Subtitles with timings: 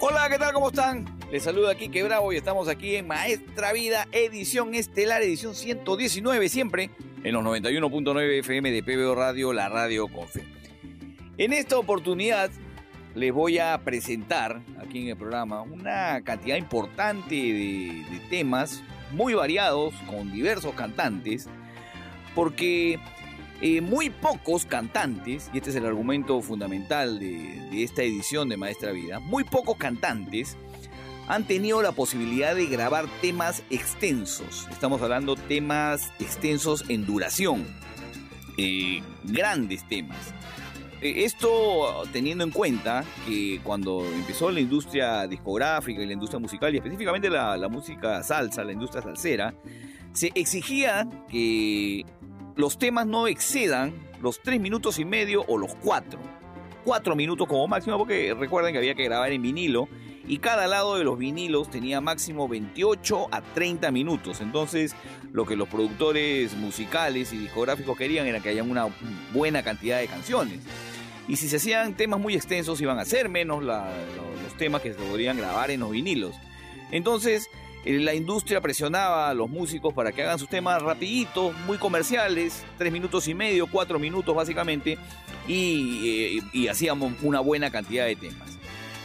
[0.00, 0.52] Hola, ¿qué tal?
[0.52, 1.06] ¿Cómo están?
[1.32, 6.90] Les saluda aquí Bravo y estamos aquí en Maestra Vida, edición estelar, edición 119, siempre
[7.24, 10.44] en los 91.9 FM de PBO Radio, la radio con fe.
[11.36, 12.48] En esta oportunidad
[13.16, 19.34] les voy a presentar aquí en el programa una cantidad importante de, de temas muy
[19.34, 21.48] variados con diversos cantantes,
[22.36, 23.00] porque
[23.60, 28.92] eh, muy pocos cantantes, y este es el argumento fundamental de, esta edición de Maestra
[28.92, 30.56] Vida, muy pocos cantantes
[31.26, 34.66] han tenido la posibilidad de grabar temas extensos.
[34.70, 37.66] Estamos hablando temas extensos en duración,
[38.56, 40.16] eh, grandes temas.
[41.02, 46.72] Eh, Esto teniendo en cuenta que cuando empezó la industria discográfica y la industria musical,
[46.72, 49.52] y específicamente la música salsa, la industria salsera,
[50.12, 52.04] se exigía que
[52.58, 56.18] los temas no excedan los 3 minutos y medio o los 4.
[56.84, 59.88] 4 minutos como máximo, porque recuerden que había que grabar en vinilo
[60.26, 64.40] y cada lado de los vinilos tenía máximo 28 a 30 minutos.
[64.40, 64.96] Entonces,
[65.32, 68.88] lo que los productores musicales y discográficos querían era que haya una
[69.32, 70.58] buena cantidad de canciones.
[71.28, 74.98] Y si se hacían temas muy extensos, iban a ser menos los temas que se
[74.98, 76.34] podrían grabar en los vinilos.
[76.90, 77.48] Entonces,
[77.88, 82.92] la industria presionaba a los músicos para que hagan sus temas rapiditos, muy comerciales, tres
[82.92, 84.98] minutos y medio, cuatro minutos básicamente,
[85.46, 88.58] y, eh, y hacíamos una buena cantidad de temas.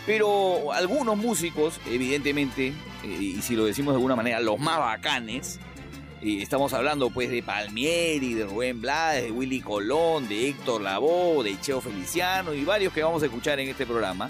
[0.05, 5.59] Pero algunos músicos, evidentemente, eh, y si lo decimos de alguna manera, los más bacanes,
[6.21, 11.43] y estamos hablando pues de Palmieri, de Rubén Blades, de Willy Colón, de Héctor Lavoe,
[11.43, 14.29] de Cheo Feliciano y varios que vamos a escuchar en este programa,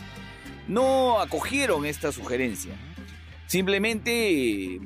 [0.68, 2.74] no acogieron esta sugerencia.
[3.54, 4.80] Simplemente eh,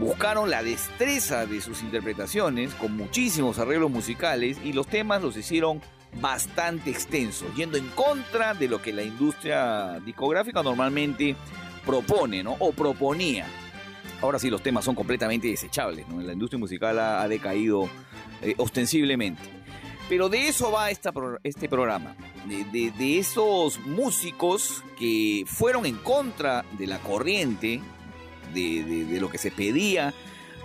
[0.00, 5.80] buscaron la destreza de sus interpretaciones con muchísimos arreglos musicales y los temas los hicieron
[6.20, 11.36] bastante extensos, yendo en contra de lo que la industria discográfica normalmente
[11.86, 12.42] propone.
[12.58, 13.46] O proponía.
[14.20, 16.20] Ahora sí, los temas son completamente desechables, ¿no?
[16.20, 17.88] La industria musical ha, decaído
[18.42, 19.44] eh, ostensiblemente.
[20.08, 22.16] Pero de eso va este programa.
[22.48, 27.80] De esos músicos que fueron en contra de la corriente,
[28.52, 30.14] de, lo que se pedía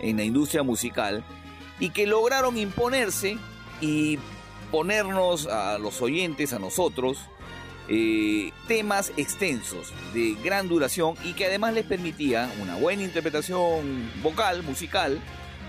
[0.01, 1.23] en la industria musical,
[1.79, 3.37] y que lograron imponerse
[3.81, 4.19] y
[4.71, 7.17] ponernos a los oyentes, a nosotros,
[7.89, 14.63] eh, temas extensos de gran duración y que además les permitía una buena interpretación vocal,
[14.63, 15.19] musical,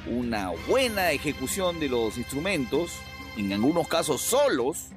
[0.06, 2.92] una buena ejecución de los instrumentos,
[3.36, 4.90] en algunos casos solos,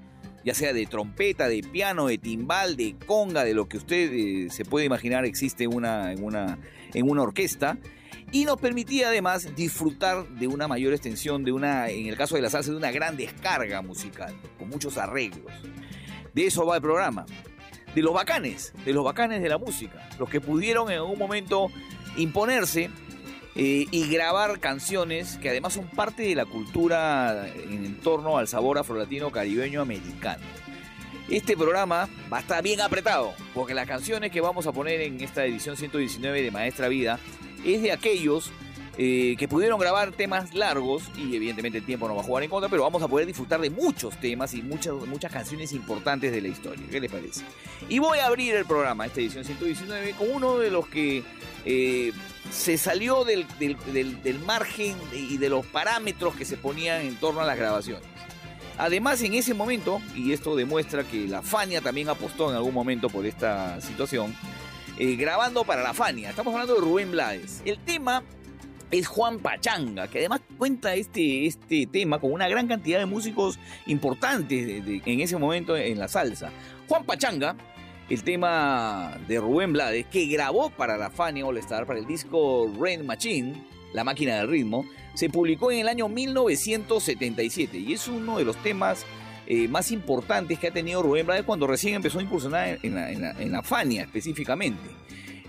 [0.43, 4.47] ya sea de trompeta, de piano, de timbal, de conga, de lo que usted eh,
[4.49, 6.13] se puede imaginar existe una,
[6.97, 7.77] en una orquesta,
[8.31, 12.41] y nos permitía además disfrutar de una mayor extensión, de una, en el caso de
[12.41, 15.51] la salsa, de una gran descarga musical, con muchos arreglos.
[16.33, 17.25] De eso va el programa.
[17.95, 21.67] De los bacanes, de los bacanes de la música, los que pudieron en algún momento
[22.17, 22.89] imponerse
[23.55, 28.77] eh, y grabar canciones que además son parte de la cultura en torno al sabor
[28.77, 30.43] afrolatino caribeño americano.
[31.29, 35.19] Este programa va a estar bien apretado, porque las canciones que vamos a poner en
[35.21, 37.19] esta edición 119 de Maestra Vida
[37.65, 38.49] es de aquellos
[38.97, 42.49] eh, que pudieron grabar temas largos y evidentemente el tiempo no va a jugar en
[42.49, 46.41] contra, pero vamos a poder disfrutar de muchos temas y muchas, muchas canciones importantes de
[46.41, 46.83] la historia.
[46.89, 47.41] ¿Qué les parece?
[47.89, 51.23] Y voy a abrir el programa, esta edición 119, con uno de los que
[51.65, 52.13] eh,
[52.51, 57.17] se salió del, del- del- del margen y de los parámetros que se ponían en
[57.17, 58.07] torno a las grabaciones.
[58.77, 63.09] Además, en ese momento, y esto demuestra que la Fania también apostó en algún momento
[63.09, 64.35] por esta situación,
[64.99, 66.29] eh, grabando para la Fania.
[66.29, 67.61] Estamos hablando de Rubén Blades.
[67.65, 68.23] El tema
[68.91, 73.59] es Juan Pachanga, que además cuenta este, este tema con una gran cantidad de músicos
[73.85, 76.51] importantes en ese momento en la salsa.
[76.87, 77.55] Juan Pachanga,
[78.09, 82.71] el tema de Rubén Blades, que grabó para la Fania All Star, para el disco
[82.79, 84.85] Rain Machine, La máquina del ritmo,
[85.17, 89.05] se publicó en el año 1977 y es uno de los temas
[89.47, 93.11] eh, más importantes que ha tenido Rubén Blades cuando recién empezó a incursionar en, la,
[93.11, 94.81] en la- en la Fania específicamente.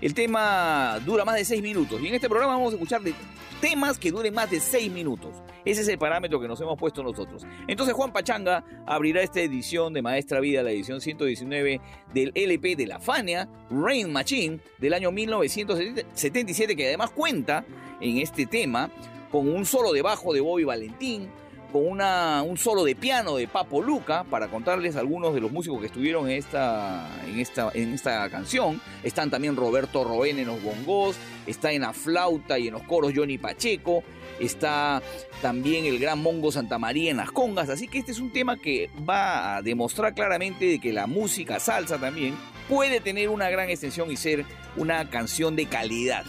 [0.01, 3.13] El tema dura más de 6 minutos y en este programa vamos a escuchar de
[3.59, 5.35] temas que duren más de 6 minutos.
[5.65, 7.45] Ese es el parámetro que nos hemos puesto nosotros.
[7.67, 11.81] Entonces Juan Pachanga abrirá esta edición de Maestra Vida, la edición 119
[12.13, 17.65] del LP de la Fania, Rain Machine, del año 1977, que además cuenta
[17.99, 18.89] en este tema
[19.31, 21.29] con un solo de bajo de Bobby Valentín,
[21.71, 25.79] con una, un solo de piano de Papo Luca, para contarles algunos de los músicos
[25.79, 28.81] que estuvieron en esta, en esta, en esta canción.
[29.03, 31.15] Están también Roberto Roen en los bongos,
[31.45, 34.03] está en la flauta y en los coros Johnny Pacheco,
[34.39, 35.01] está
[35.41, 38.57] también el gran Mongo Santa María en las congas, así que este es un tema
[38.57, 42.35] que va a demostrar claramente de que la música salsa también
[42.67, 44.45] puede tener una gran extensión y ser
[44.75, 46.23] una canción de calidad.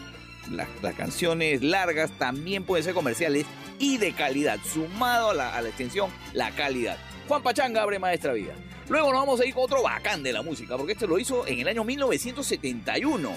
[0.51, 3.47] Las, canciones largas también pueden ser comerciales
[3.79, 6.99] y de calidad, sumado a la, extensión, la calidad.
[7.29, 8.55] Juan Pachanga abre Maestra Vida.
[8.89, 11.47] Luego nos vamos a ir con otro bacán de la música, porque este lo hizo
[11.47, 13.31] en el año 1971.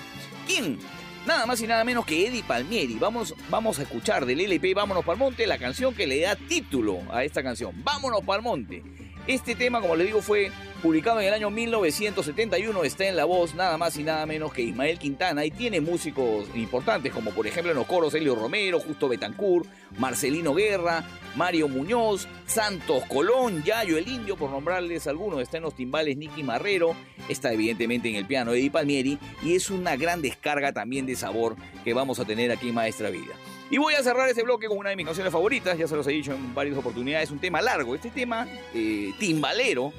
[0.47, 0.79] ¿Quién?
[1.25, 2.95] Nada más y nada menos que Eddie Palmieri.
[2.95, 6.99] Vamos, vamos a escuchar del LP Vámonos Pal Monte la canción que le da título
[7.11, 7.71] a esta canción.
[7.83, 8.83] Vámonos Pal Monte.
[9.25, 13.55] Este tema, como les digo, fue publicado en el año 1971, está en la voz
[13.55, 15.45] nada más y nada menos que Ismael Quintana.
[15.45, 19.65] Y tiene músicos importantes como por ejemplo en los coros Elio Romero, Justo Betancourt,
[19.97, 21.05] Marcelino Guerra,
[21.37, 26.43] Mario Muñoz, Santos Colón, Yayo el Indio, por nombrarles algunos, está en los timbales Nicky
[26.43, 26.93] Marrero,
[27.29, 29.17] está evidentemente en el piano Eddie Palmieri.
[29.41, 31.55] Y es una gran descarga también de sabor
[31.85, 33.33] que vamos a tener aquí en Maestra Vida.
[33.69, 36.05] Y voy a cerrar este bloque con una de mis canciones favoritas, ya se los
[36.07, 39.93] he dicho en varias oportunidades, un tema largo, este tema eh, timbalero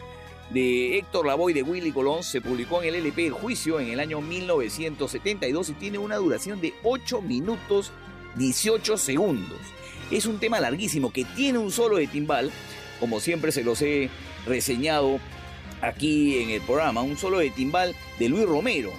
[0.50, 3.88] de Héctor Lavoe y de Willy Colón se publicó en el LP El Juicio en
[3.88, 7.92] el año 1972 y tiene una duración de 8 minutos
[8.36, 9.58] 18 segundos.
[10.10, 12.50] Es un tema larguísimo que tiene un solo de timbal,
[13.00, 14.10] como siempre se los he
[14.46, 15.18] reseñado
[15.80, 18.92] aquí en el programa, un solo de timbal de Luis Romero.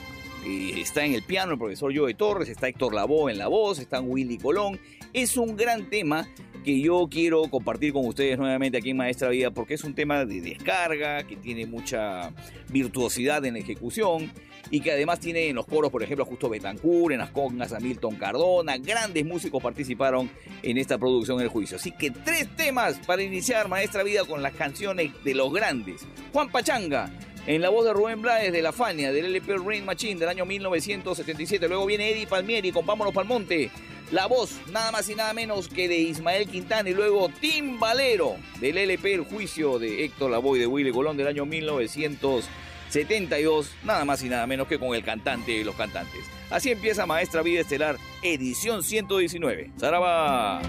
[0.46, 4.00] Está en el piano el profesor Joe Torres, está Héctor Lavoe en la voz, está
[4.00, 4.80] Willy Colón.
[5.12, 6.28] Es un gran tema
[6.64, 10.24] que yo quiero compartir con ustedes nuevamente aquí en Maestra Vida porque es un tema
[10.24, 12.32] de descarga, que tiene mucha
[12.70, 14.32] virtuosidad en la ejecución
[14.70, 17.80] y que además tiene en los coros, por ejemplo, Justo Betancourt, en las congas a
[17.80, 20.30] Milton Cardona, grandes músicos participaron
[20.62, 21.78] en esta producción El Juicio.
[21.78, 26.06] Así que tres temas para iniciar Maestra Vida con las canciones de los grandes.
[26.34, 27.12] Juan Pachanga,
[27.48, 30.46] en la voz de Rubén Blades de La Fania, del LP Rain Machine del año
[30.46, 31.68] 1977.
[31.68, 33.72] Luego viene Eddie Palmieri con Vámonos Palmonte.
[34.12, 36.90] La voz, nada más y nada menos que de Ismael Quintana.
[36.90, 41.28] Y luego Tim Valero del LP El Juicio de Héctor Lavoe de Willy Colón del
[41.28, 43.72] año 1972.
[43.84, 46.22] Nada más y nada menos que con el cantante de los cantantes.
[46.50, 49.72] Así empieza Maestra Vida Estelar, edición 119.
[49.80, 50.62] ¡Zaraba!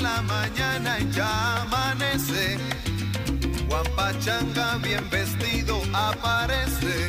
[0.00, 2.58] La mañana ya amanece.
[3.68, 7.08] Juan Pachanga bien vestido aparece.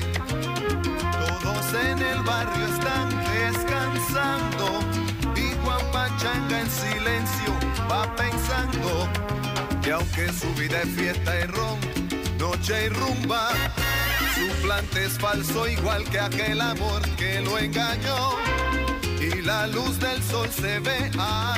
[1.19, 4.79] Todos en el barrio están descansando.
[5.36, 7.53] Y Juan Pachanga en silencio
[7.89, 9.10] va pensando
[9.81, 11.79] que aunque su vida es fiesta y ron,
[12.38, 13.50] noche y rumba,
[14.36, 18.36] su plante es falso igual que aquel amor que lo engañó.
[19.19, 21.49] Y la luz del sol se ve alumbrando.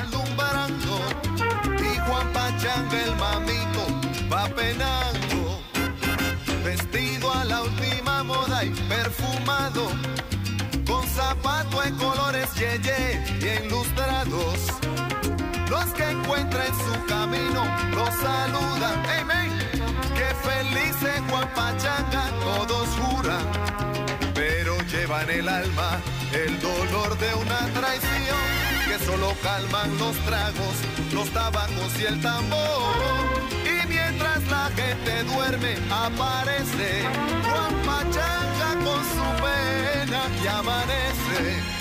[2.71, 3.85] El mamito
[4.31, 5.61] va penando.
[6.63, 9.87] Vestido a la última moda y perfumado.
[10.87, 14.59] Con zapato de colores yeye y ilustrados.
[15.69, 17.61] Los que encuentra en su camino
[17.91, 19.05] los saludan.
[19.19, 19.51] Amén.
[20.15, 23.45] Que feliz es Juan Pachanga, todos juran.
[24.33, 25.99] Pero llevan el alma
[26.33, 28.50] el dolor de una traición.
[28.91, 30.75] Que solo calman los tragos,
[31.13, 32.93] los tabacos y el tambor.
[33.63, 37.03] Y mientras la gente duerme, aparece
[37.47, 41.80] Juan Pachanga con su pena y amanece.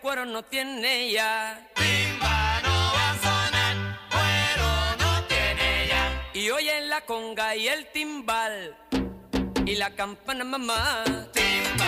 [0.00, 1.68] cuero no tiene ya.
[1.74, 3.76] Timba no va a sonar,
[4.10, 6.30] cuero no tiene ya.
[6.32, 8.76] Y oye la conga y el timbal
[9.66, 11.04] y la campana mamá.
[11.32, 11.79] Timba.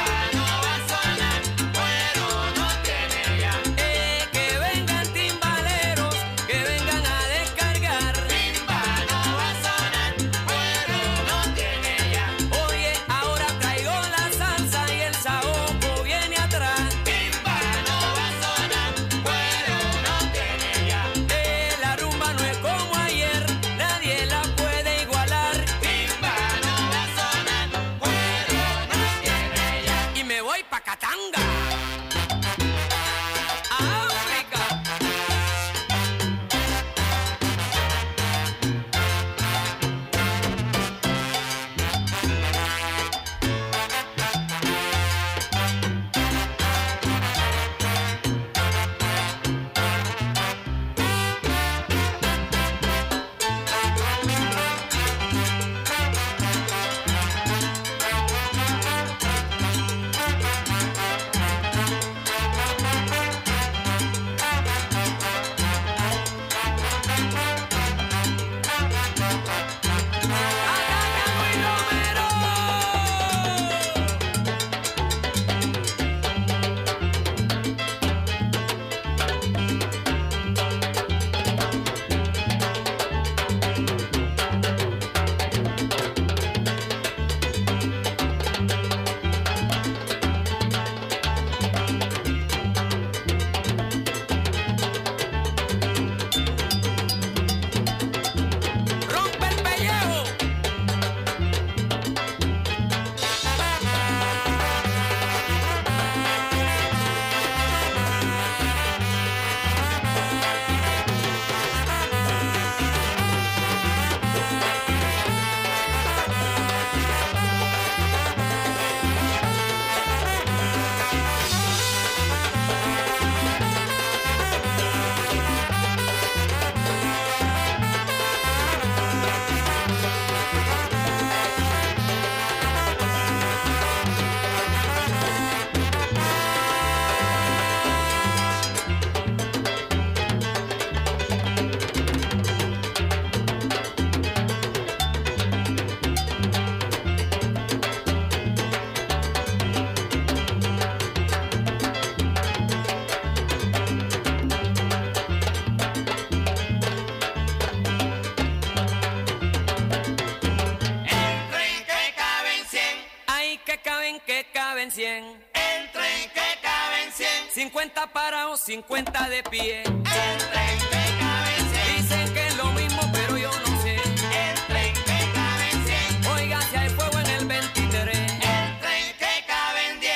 [167.83, 169.83] 50 parados, 50 de pie.
[169.83, 171.97] El tren de cabecera.
[171.97, 173.97] Dicen que es lo mismo, pero yo no sé.
[173.97, 175.85] El tren que cabe en
[176.23, 176.33] 100.
[176.33, 178.19] Oiga, si hay fuego en el 23.
[178.19, 180.13] El tren que cabe en 10.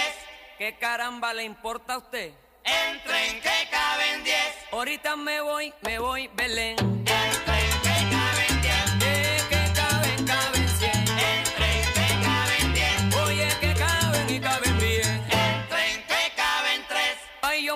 [0.58, 2.34] ¿Qué caramba le importa a usted?
[2.62, 4.36] El tren que cabe en 10.
[4.70, 7.05] Ahorita me voy, me voy, Belén.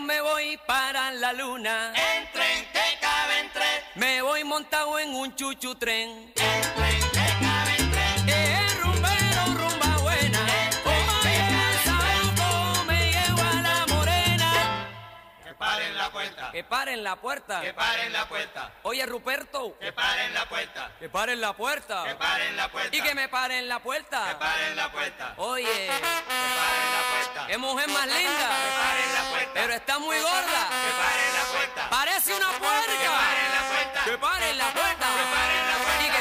[0.00, 1.92] Yo me voy para la luna.
[1.94, 3.82] El tren que caben tres.
[3.94, 6.32] Me voy montado en un chuchu tren.
[6.36, 6.99] El tren
[15.60, 16.50] paren la puerta.
[16.52, 17.60] Que paren la puerta.
[17.60, 18.70] Que paren la puerta.
[18.82, 19.76] Oye, Ruperto.
[19.78, 20.90] Que paren la puerta.
[20.98, 22.04] Que paren la puerta.
[22.04, 22.96] Que paren la puerta.
[22.96, 24.38] Y que me paren la Que puerta.
[24.38, 25.34] paren la puerta.
[25.36, 27.46] Oye, Que paren la puerta.
[27.46, 28.48] qué mujer más linda.
[28.48, 29.50] Que paren la puerta.
[29.54, 30.62] Pero está muy gorda.
[30.70, 31.90] Que paren la puerta.
[31.90, 32.86] Parece una puerca.
[32.86, 34.04] Que paren la puerta.
[34.04, 35.06] Que paren la puerta.
[35.06, 36.19] Que paren la puerta.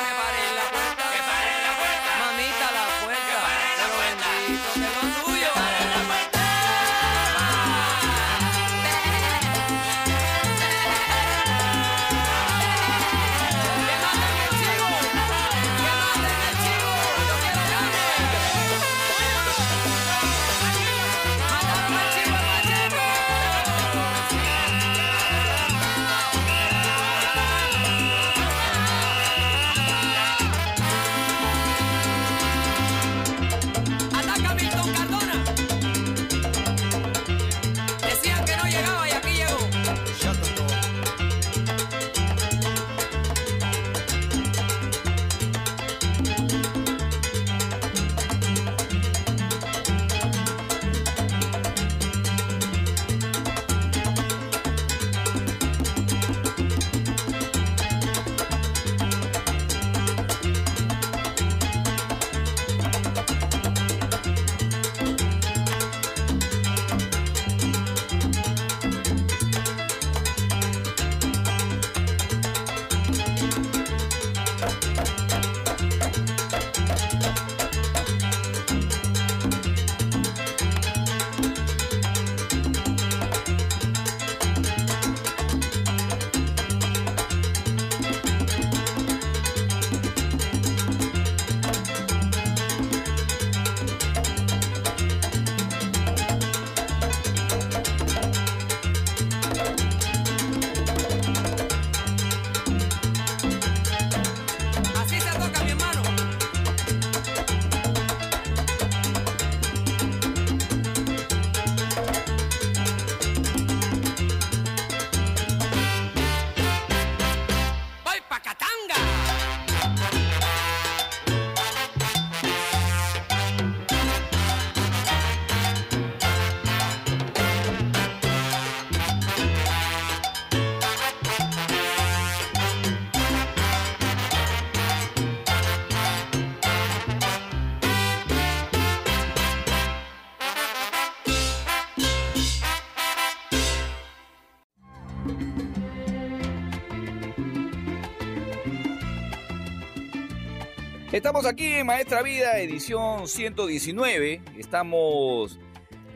[151.30, 154.42] Estamos aquí en Maestra Vida, edición 119.
[154.58, 155.60] Estamos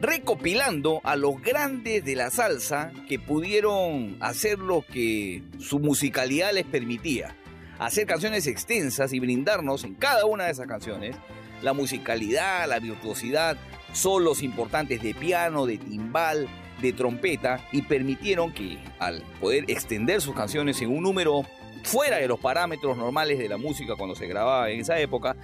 [0.02, 6.66] recopilando a los grandes de la salsa que pudieron hacer lo que su musicalidad les
[6.66, 7.36] permitía.
[7.78, 11.16] Hacer canciones extensas y brindarnos en cada una de esas canciones
[11.62, 13.56] la musicalidad, la virtuosidad,
[13.92, 16.48] solos importantes de piano, de timbal,
[16.82, 21.46] de trompeta y permitieron que al poder extender sus canciones en un número
[21.84, 25.36] fuera de los parámetros normales de la música cuando se grababa en esa época,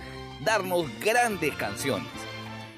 [0.43, 2.07] darnos grandes canciones.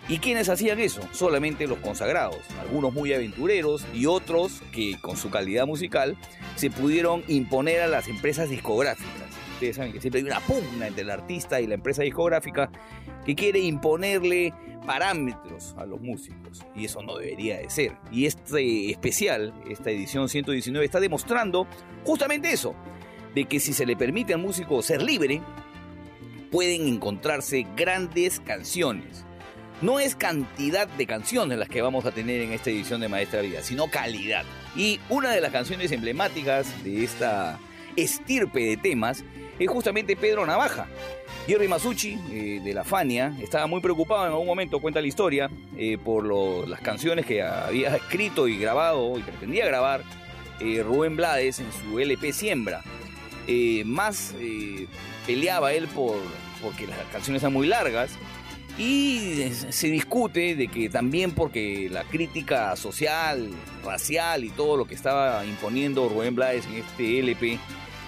[0.10, 1.02] ¿Y quiénes hacían eso?
[1.13, 6.17] Solamente los consagrados, algunos muy aventureros y otros que con su calidad musical
[6.56, 9.30] se pudieron imponer a las empresas discográficas.
[9.54, 12.71] Ustedes saben que siempre hay una pugna entre el artista y la empresa discográfica
[13.24, 14.54] que quiere imponerle
[14.86, 17.95] parámetros a los músicos y eso no debería de ser.
[18.12, 21.67] Y este especial, esta edición 119 está demostrando
[22.04, 22.76] justamente eso,
[23.35, 25.41] de que si se le permite al músico ser libre,
[26.51, 29.25] pueden encontrarse grandes canciones.
[29.81, 33.41] No es cantidad de canciones las que vamos a tener en esta edición de Maestra
[33.41, 34.43] Vida, sino calidad.
[34.75, 37.57] Y una de las canciones emblemáticas de esta
[37.95, 39.23] estirpe de temas
[39.57, 40.87] es justamente Pedro Navaja.
[41.47, 45.49] Jerry Masucci, eh, de la Fania, estaba muy preocupado en algún momento, cuenta la historia,
[45.75, 50.03] eh, por las canciones que había escrito y grabado y pretendía grabar
[50.59, 52.83] eh, Rubén Blades en su LP Siembra.
[53.53, 54.87] Eh, más eh,
[55.27, 56.15] peleaba él por
[56.61, 58.11] porque las canciones eran muy largas
[58.77, 63.49] Y se discute de que también porque la crítica social,
[63.83, 67.59] racial y todo lo que estaba imponiendo Rubén Blades en este LP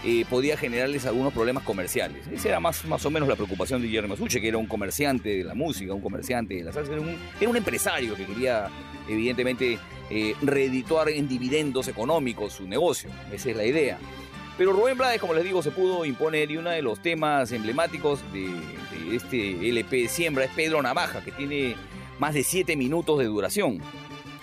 [0.05, 2.25] eh, podía generarles algunos problemas comerciales.
[2.27, 5.29] Esa era más, más o menos la preocupación de Guillermo Suche, que era un comerciante
[5.29, 8.69] de la música, un comerciante de la salsa, era un, empresario que quería
[9.09, 9.77] evidentemente
[10.09, 13.09] eh, reedituar en dividendos económicos su negocio.
[13.31, 13.97] Esa es la idea.
[14.57, 18.21] Pero Rubén Blades, como les digo, se pudo imponer y uno de los temas emblemáticos
[18.31, 21.75] de, de este LP Siembra es Pedro Navaja, que tiene
[22.19, 23.79] más de 7 minutos de duración.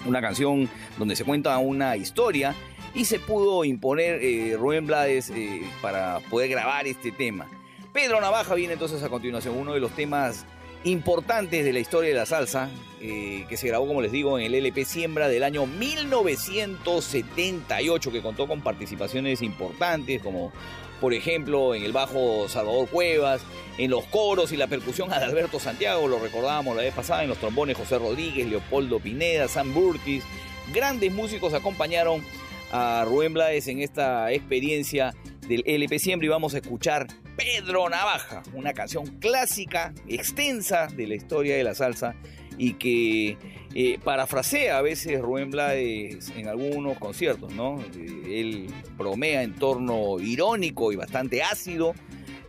[0.04, 0.68] Una canción
[0.98, 2.54] donde se cuenta una historia
[2.94, 7.46] y se pudo imponer eh, Rubén Blades eh, para poder grabar este tema.
[7.92, 10.44] Pedro Navaja viene entonces a continuación, uno de los temas
[10.84, 14.44] importantes de la historia de la salsa, eh, que se grabó, como les digo, en
[14.44, 20.52] el LP Siembra del año 1978, que contó con participaciones importantes, como
[21.00, 23.42] por ejemplo en el bajo Salvador Cuevas,
[23.78, 27.38] en los coros y la percusión Adalberto Santiago, lo recordábamos la vez pasada, en los
[27.38, 30.24] trombones José Rodríguez, Leopoldo Pineda, Sam Burtis.
[30.72, 32.24] Grandes músicos acompañaron
[32.72, 35.14] a Rubén Blades en esta experiencia
[35.48, 37.06] del LP Siembra y vamos a escuchar
[37.36, 42.14] Pedro Navaja, una canción clásica, extensa de la historia de la salsa
[42.58, 43.38] y que
[43.74, 47.80] eh, parafrasea a veces Rubén Blades en algunos conciertos, ¿no?
[47.96, 51.94] Eh, él bromea en torno irónico y bastante ácido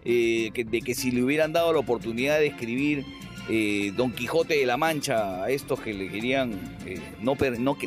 [0.03, 3.05] eh, de que si le hubieran dado la oportunidad de escribir
[3.49, 6.51] eh, Don Quijote de la Mancha a estos que le querían
[6.85, 7.35] eh, no,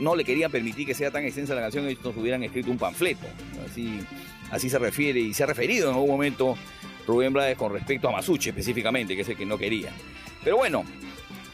[0.01, 3.27] no, le querían permitir que sea tan extensa la canción, estos hubieran escrito un panfleto.
[3.65, 4.01] Así,
[4.51, 6.57] así se refiere y se ha referido en algún momento
[7.07, 9.91] Rubén Blades con respecto a Masuche específicamente, que es el que no quería.
[10.43, 10.85] Pero bueno,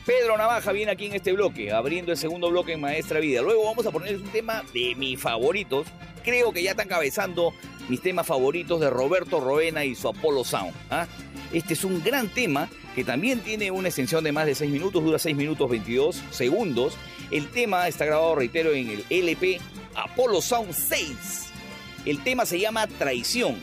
[0.06, 3.42] Pedro Navaja viene aquí en este bloque, abriendo el segundo bloque en Maestra Vida.
[3.42, 5.86] Luego vamos a ponerles un tema de mis favoritos.
[6.24, 7.54] Creo que ya están cabezando
[7.88, 10.72] mis temas favoritos de Roberto Roena y su Apollo Sound.
[10.90, 11.06] ¿ah?
[11.52, 15.02] Este es un gran tema que también tiene una extensión de más de 6 minutos,
[15.02, 16.96] dura 6 minutos 22 segundos.
[17.30, 19.60] El tema está grabado, reitero, en el LP
[19.94, 21.46] Apollo Sound 6.
[22.06, 23.56] El tema se llama Traición,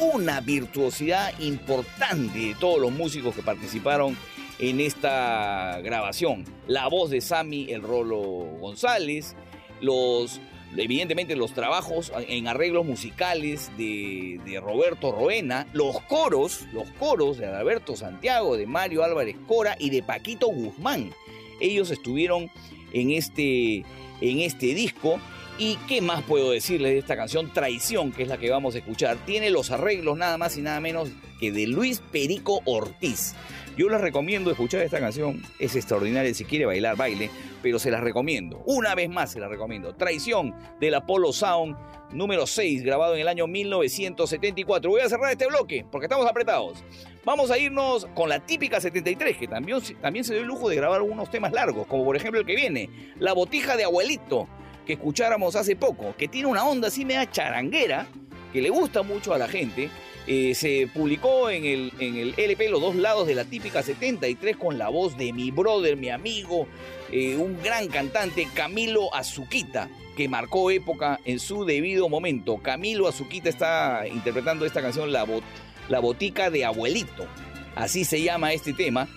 [0.00, 4.16] una virtuosidad importante de todos los músicos que participaron
[4.58, 6.44] en esta grabación.
[6.66, 8.20] La voz de Sammy El Rolo
[8.60, 9.36] González,
[9.80, 10.40] los
[10.76, 17.96] evidentemente los trabajos en arreglos musicales de, Roberto Roena, los coros, los coros de Adalberto
[17.96, 21.12] Santiago, de Mario Álvarez Cora y de Paquito Guzmán.
[21.60, 22.50] Ellos estuvieron
[22.92, 23.84] en este,
[24.20, 25.18] en este disco.
[25.56, 27.52] ¿Y qué más puedo decirles de esta canción?
[27.52, 29.16] Traición, que es la que vamos a escuchar.
[29.24, 33.34] Tiene los arreglos nada más y nada menos que de Luis Perico Ortiz.
[33.76, 35.42] Yo les recomiendo escuchar esta canción.
[35.58, 36.32] Es extraordinaria.
[36.32, 37.30] Si quiere bailar, baile.
[37.60, 38.62] Pero se las recomiendo.
[38.66, 39.94] Una vez más se las recomiendo.
[39.94, 41.76] Traición del Apollo Sound
[42.12, 44.88] número 6, grabado en el año 1974.
[44.88, 46.84] Voy a cerrar este bloque porque estamos apretados.
[47.24, 50.76] Vamos a irnos con la típica 73, que también, también se dio el lujo de
[50.76, 54.46] grabar unos temas largos, como por ejemplo el que viene, La Botija de Abuelito,
[54.86, 58.06] que escucháramos hace poco, que tiene una onda así media charanguera,
[58.52, 59.90] que le gusta mucho a la gente.
[60.26, 64.56] Eh, se publicó en el, en el LP Los dos lados de la típica 73
[64.56, 66.66] con la voz de mi brother, mi amigo,
[67.12, 72.56] eh, un gran cantante, Camilo Azuquita, que marcó época en su debido momento.
[72.58, 75.44] Camilo Azuquita está interpretando esta canción, La, Bot
[75.88, 77.26] la Botica de Abuelito.
[77.74, 79.08] Así se llama este tema.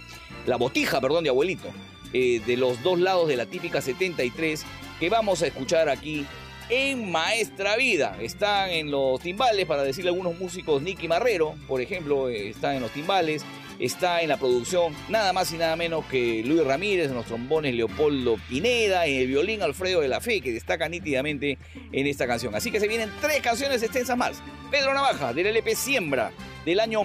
[0.45, 1.69] La Botija, perdón, de Abuelito.
[2.13, 4.65] eh, de los dos lados de la típica 73
[4.99, 6.25] que vamos a escuchar aquí
[6.69, 8.17] en Maestra Vida.
[8.21, 12.75] Están en los timbales, para decirle a algunos músicos, Nicky Marrero, por ejemplo, eh, está
[12.75, 13.43] en los timbales.
[13.79, 17.75] Está en la producción nada más y nada menos que Luis Ramírez, en los trombones
[17.75, 21.59] Leopoldo Pineda, en el violín Alfredo de la Fe, que destaca nítidamente
[21.91, 22.55] en esta canción.
[22.55, 24.41] Así que se vienen tres canciones extensas más.
[24.71, 26.31] Pedro Navaja, del LP Siembra,
[26.65, 27.03] del año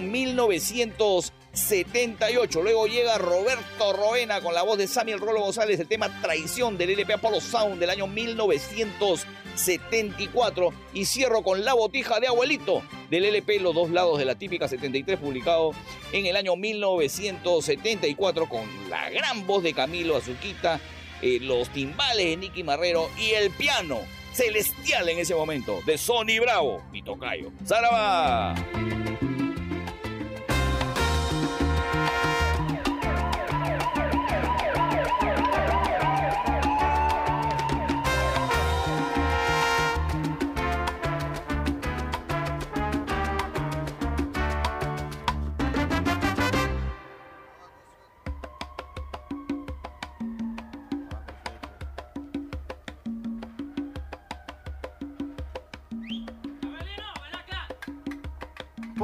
[1.53, 2.61] 1978.
[2.63, 6.89] Luego llega Roberto Roena con la voz de Samuel Rolo González, el tema Traición del
[6.89, 10.73] LP Apollo Sound del año 1974.
[10.93, 12.81] Y cierro con La Botija de Abuelito
[13.11, 15.73] del LP Los dos lados de la típica 73, publicado
[16.11, 20.79] en el año 1974 con la gran voz de Camilo Azuquita,
[21.21, 23.99] eh, los timbales de Nicky Marrero y el piano
[24.33, 27.51] celestial en ese momento de Sony Bravo, mi tocayo.
[27.63, 28.55] ¡Zaraba!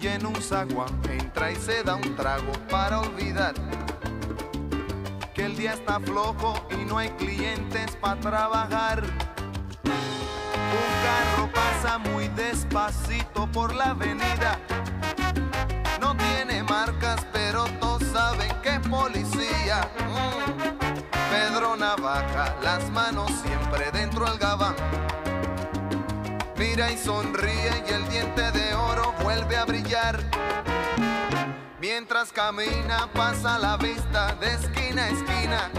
[0.00, 3.52] En un zaguán entra y se da un trago para olvidar
[5.34, 9.02] que el día está flojo y no hay clientes para trabajar.
[9.84, 14.58] Un carro pasa muy despacito por la avenida.
[16.00, 19.90] No tiene marcas, pero todos saben que es policía.
[20.00, 21.08] Mm.
[21.30, 24.74] Pedro Navaja, las manos siempre dentro del gabán.
[26.56, 28.57] Mira y sonríe y el diente de
[29.28, 30.24] vuelve a brillar.
[31.78, 35.70] Mientras camina pasa la vista de esquina a esquina.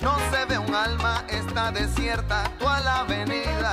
[0.00, 3.72] No se ve un alma, está desierta toda la avenida.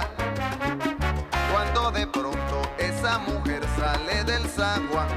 [1.49, 5.08] Cuando de pronto esa mujer sale del zaguán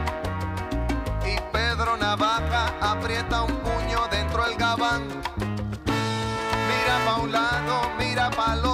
[1.26, 5.02] y Pedro Navaja aprieta un puño dentro del gabán.
[6.70, 8.73] Mira pa' un lado, mira pa' el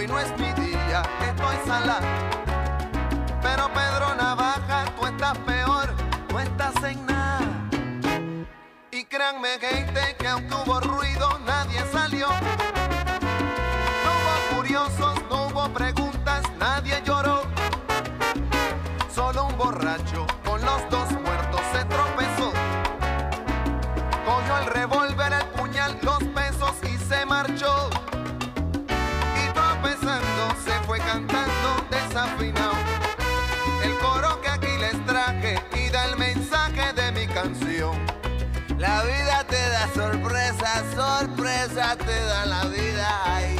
[0.00, 2.00] Hoy no es mi día, estoy salada.
[3.42, 5.94] Pero Pedro Navaja, tú estás peor,
[6.32, 7.68] no estás en nada.
[8.90, 12.28] Y créanme, gente, que aunque hubo ruido, nadie salió.
[14.04, 17.42] No hubo curiosos, no hubo preguntas, nadie lloró.
[19.14, 20.29] Solo un borracho
[41.96, 43.59] te da la vida,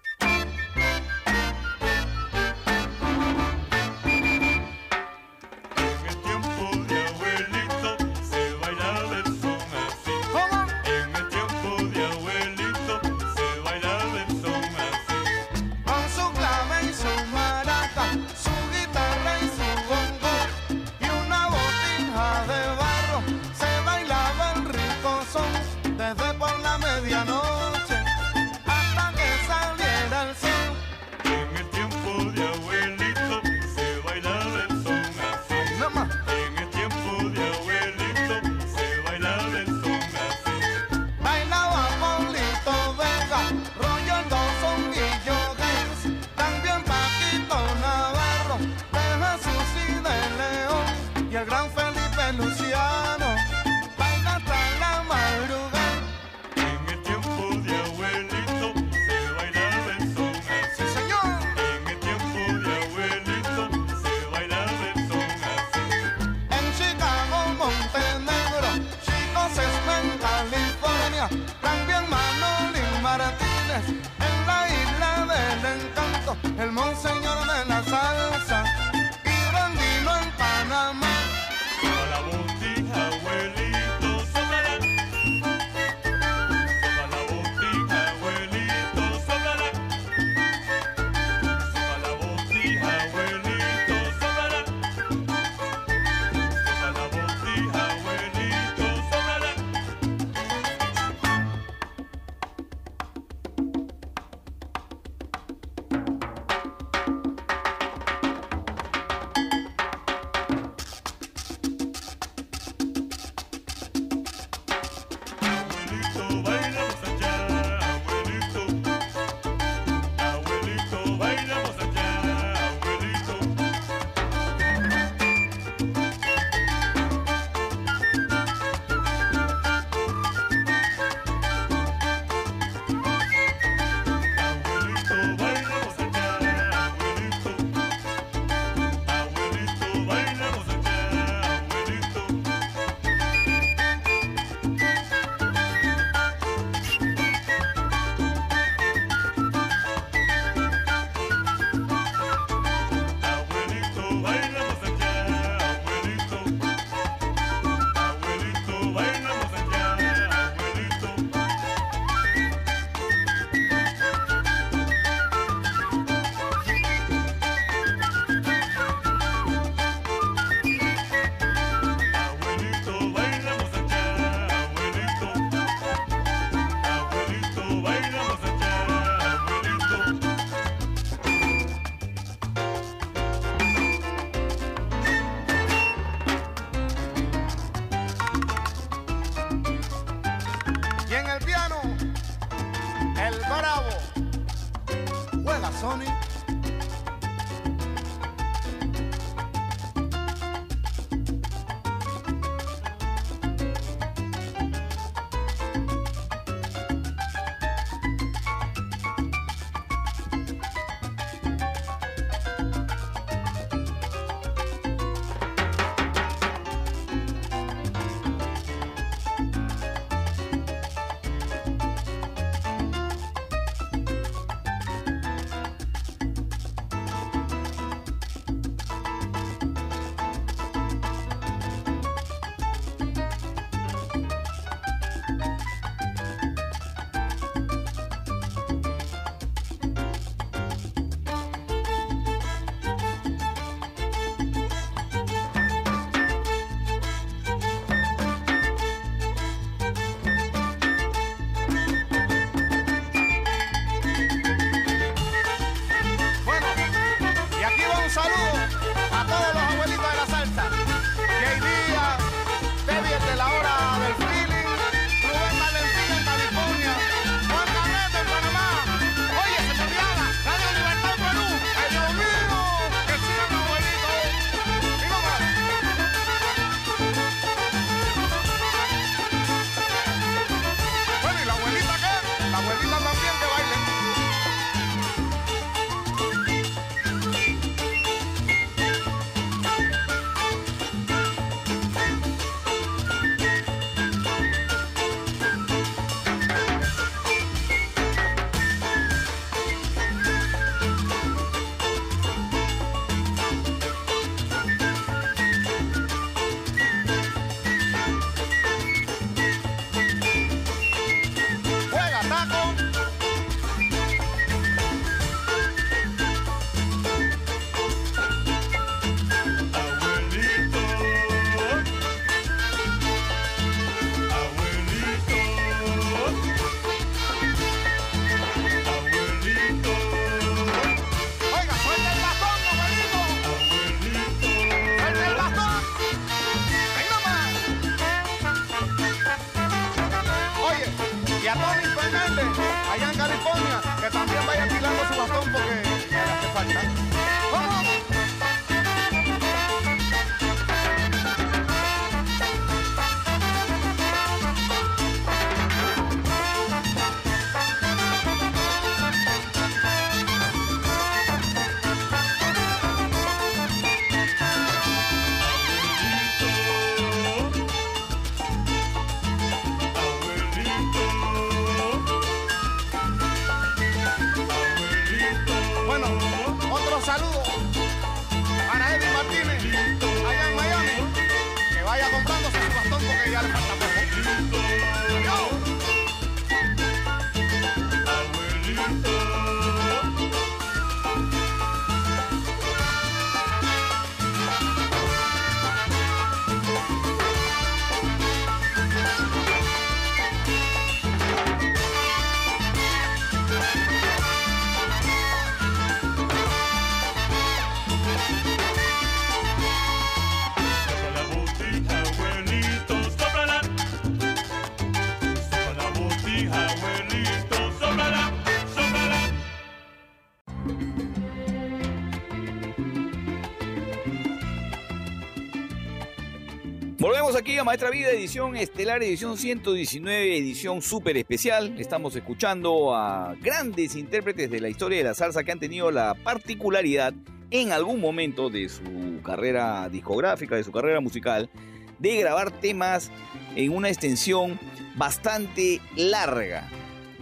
[427.63, 431.79] Maestra Vida, edición estelar, edición 119, edición súper especial.
[431.79, 436.15] Estamos escuchando a grandes intérpretes de la historia de la salsa que han tenido la
[436.15, 437.13] particularidad
[437.51, 441.51] en algún momento de su carrera discográfica, de su carrera musical,
[441.99, 443.11] de grabar temas
[443.55, 444.59] en una extensión
[444.95, 446.67] bastante larga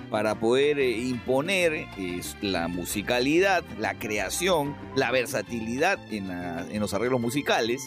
[0.09, 7.81] para poder eh, imponer eh, la musicalidad, la creación, la versatilidad en los arreglos musicales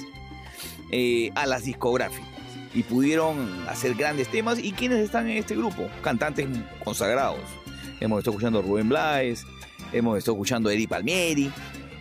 [0.90, 2.41] eh, a las discográficas
[2.75, 4.59] y pudieron hacer grandes temas.
[4.59, 5.89] ¿Y quiénes están en este grupo?
[6.03, 6.47] Cantantes
[6.85, 7.41] consagrados.
[8.01, 9.45] Hemos estado escuchando a Rubén Blades,
[9.93, 11.53] hemos estado escuchando a Eddie Palmieri,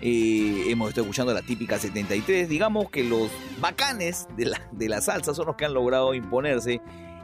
[0.01, 2.49] eh, hemos estado escuchando la típica 73.
[2.49, 6.81] Digamos que los bacanes de la, de la salsa son los que han logrado imponerse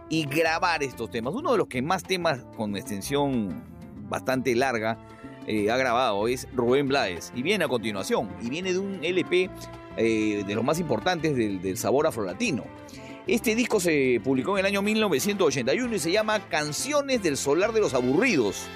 [0.09, 1.33] y grabar estos temas.
[1.33, 3.63] Uno de los que más temas con extensión
[4.09, 4.97] bastante larga
[5.47, 7.31] eh, ha grabado es Rubén Blades.
[7.35, 9.49] Y viene a continuación, y viene de un LP
[9.97, 12.63] eh, de los más importantes del, del sabor afrolatino.
[13.27, 17.81] Este disco se publicó en el año 1981 y se llama Canciones del Solar de
[17.81, 18.67] los Aburridos.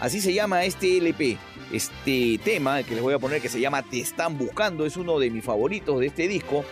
[0.00, 1.36] Así se llama este LP.
[1.70, 5.18] Este tema que les voy a poner que se llama Te están buscando es uno
[5.18, 6.64] de mis favoritos de este disco.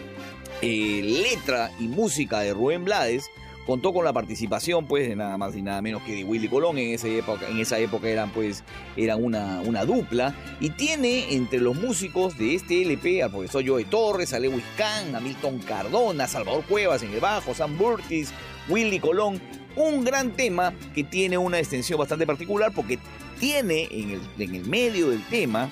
[0.63, 3.29] Eh, letra y música de Rubén Blades
[3.67, 6.79] contó con la participación pues de nada más y nada menos que de Willy Colón.
[6.79, 8.63] En esa época en esa época eran pues
[8.97, 10.35] eran una, una dupla.
[10.61, 15.15] Y tiene entre los músicos de este LP al profesor Joe Torres, a Lewis Kahn,
[15.15, 18.33] a Milton Cardona, Salvador Cuevas en el bajo, Sam Burtis,
[18.69, 19.41] Willy Colón,
[19.77, 22.99] un gran tema que tiene una extensión bastante particular porque
[23.39, 25.71] tiene en el, en el medio del tema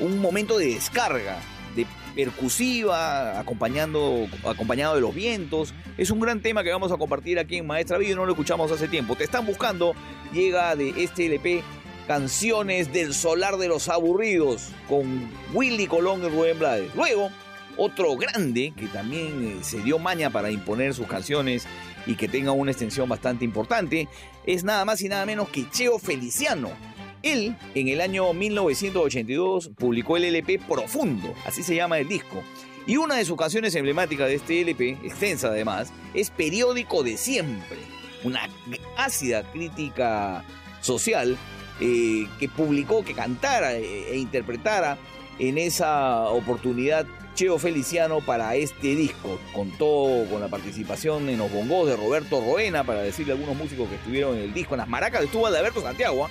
[0.00, 1.38] un momento de descarga,
[1.76, 5.74] de percusiva, acompañando, acompañado de los vientos.
[5.96, 8.72] Es un gran tema que vamos a compartir aquí en Maestra Vida, no lo escuchamos
[8.72, 9.14] hace tiempo.
[9.14, 9.94] Te están buscando,
[10.32, 11.62] llega de este LP
[12.06, 16.94] Canciones del Solar de los Aburridos con Willy Colón y Rubén Blades.
[16.94, 17.30] Luego,
[17.76, 21.66] otro grande que también eh, se dio maña para imponer sus canciones
[22.06, 24.08] y que tenga una extensión bastante importante,
[24.46, 26.70] es nada más y nada menos que Cheo Feliciano.
[27.26, 32.42] Él, en el año 1982, publicó el LP Profundo, así se llama el disco.
[32.86, 37.78] Y una de sus canciones emblemáticas de este LP, extensa además, es Periódico de Siempre,
[38.22, 38.48] una
[38.96, 40.44] ácida crítica
[40.80, 41.36] social
[41.80, 44.96] eh, que publicó, que cantara eh, e interpretara
[45.40, 49.40] en esa oportunidad Cheo Feliciano para este disco.
[49.52, 53.88] Contó con la participación en los bongos de Roberto Roena, para decirle a algunos músicos
[53.88, 54.74] que estuvieron en el disco.
[54.74, 56.28] En las maracas estuvo Adalberto Santiago.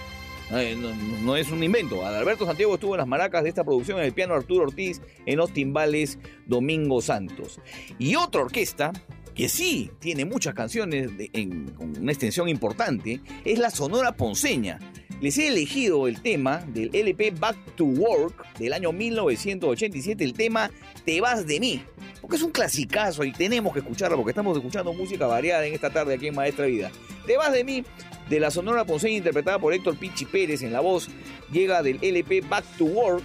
[1.24, 2.06] No, es un invento.
[2.06, 5.38] Adalberto Santiago estuvo en las maracas de esta producción, en el piano Arturo Ortiz, en
[5.38, 7.60] los timbales Domingo Santos.
[7.98, 8.92] Y otra orquesta
[9.34, 14.80] que sí tiene muchas canciones en- con una extensión importante es la Sonora Ponceña.
[15.22, 20.70] Les he elegido el tema del LP Back to Work del año 1987, el tema
[21.06, 21.84] Te vas de mí.
[22.22, 25.90] Porque es un clasicazo y tenemos que escucharlo porque estamos escuchando música variada en esta
[25.92, 26.92] tarde aquí en Maestra Vida.
[27.28, 27.84] Te vas de mí,
[28.30, 31.10] de la Sonora Ponceña interpretada por Héctor Pichi Pérez en la voz,
[31.52, 33.24] llega del LP Back to Work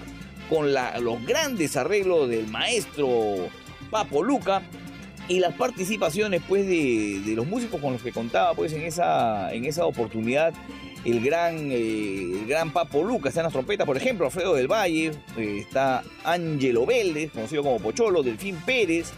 [0.48, 3.08] con los grandes arreglos del maestro
[3.90, 4.62] Papo Luca
[5.28, 9.64] y las participaciones pues de, los músicos con los que contaba pues en esa, en
[9.64, 10.52] esa oportunidad
[11.04, 14.68] el gran, eh, el gran Papo Luca, está en las trompetas, por ejemplo, Alfredo del
[14.68, 19.12] Valle, eh, está Ángelo Vélez, conocido como Pocholo, Delfín Pérez,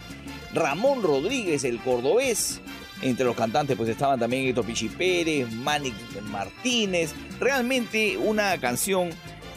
[0.53, 2.61] Ramón Rodríguez, el cordobés,
[3.03, 5.95] entre los cantantes pues estaban también Héctor Pichi Pérez, Manix
[6.31, 9.09] Martínez, realmente una canción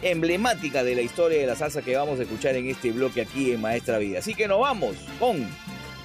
[0.02, 3.52] emblemática de la historia de la salsa que vamos a escuchar en este bloque aquí
[3.52, 4.18] en Maestra Vida.
[4.18, 5.46] Así que nos vamos con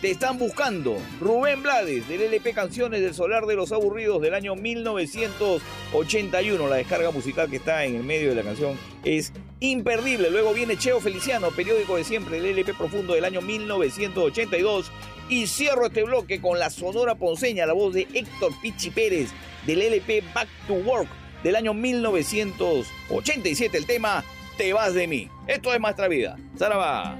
[0.02, 4.56] Te están buscando, Rubén Blades, del LP Canciones del Solar de los Aburridos del año
[4.56, 6.68] 1981.
[6.68, 10.32] La descarga musical que está en el medio de la canción es imperdible.
[10.32, 14.92] Luego viene Cheo Feliciano, periódico de siempre, del LP Profundo del año 1982.
[15.30, 19.30] Y cierro este bloque con la sonora ponceña, la voz de Héctor Pichi Pérez,
[19.68, 21.10] del LP Back to Work
[21.44, 23.78] del año 1987.
[23.78, 24.24] El tema
[24.58, 25.30] Te vas de mí.
[25.46, 26.40] Esto es Maestra Vida.
[26.58, 27.20] Saraba.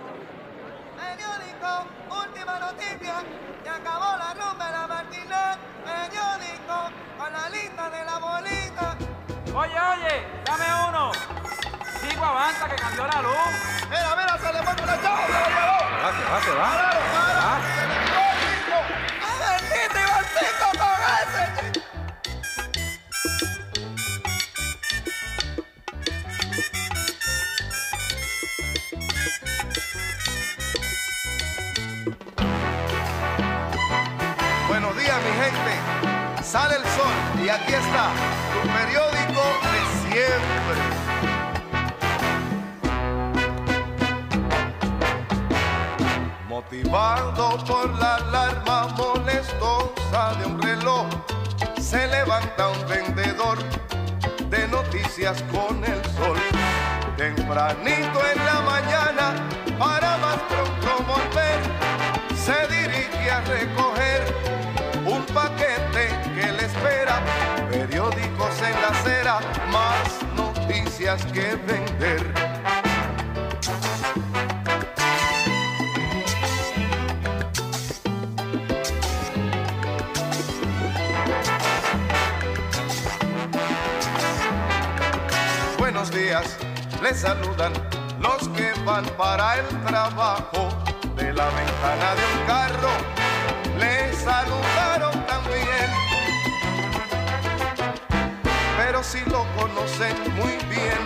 [57.51, 59.33] tempranito en la mañana
[59.77, 61.59] para más pronto volver.
[62.33, 64.23] Se dirige a recoger
[65.05, 67.21] un paquete que le espera,
[67.69, 72.40] periódicos en la acera, más noticias que vender.
[87.01, 87.73] le saludan
[88.19, 90.69] los que van para el trabajo.
[91.15, 92.89] De la ventana de un carro
[93.79, 95.89] le saludaron también.
[98.77, 100.99] Pero si lo conocen muy bien,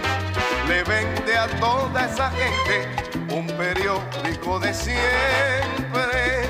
[0.68, 6.50] le vende a toda esa gente un periódico de siempre.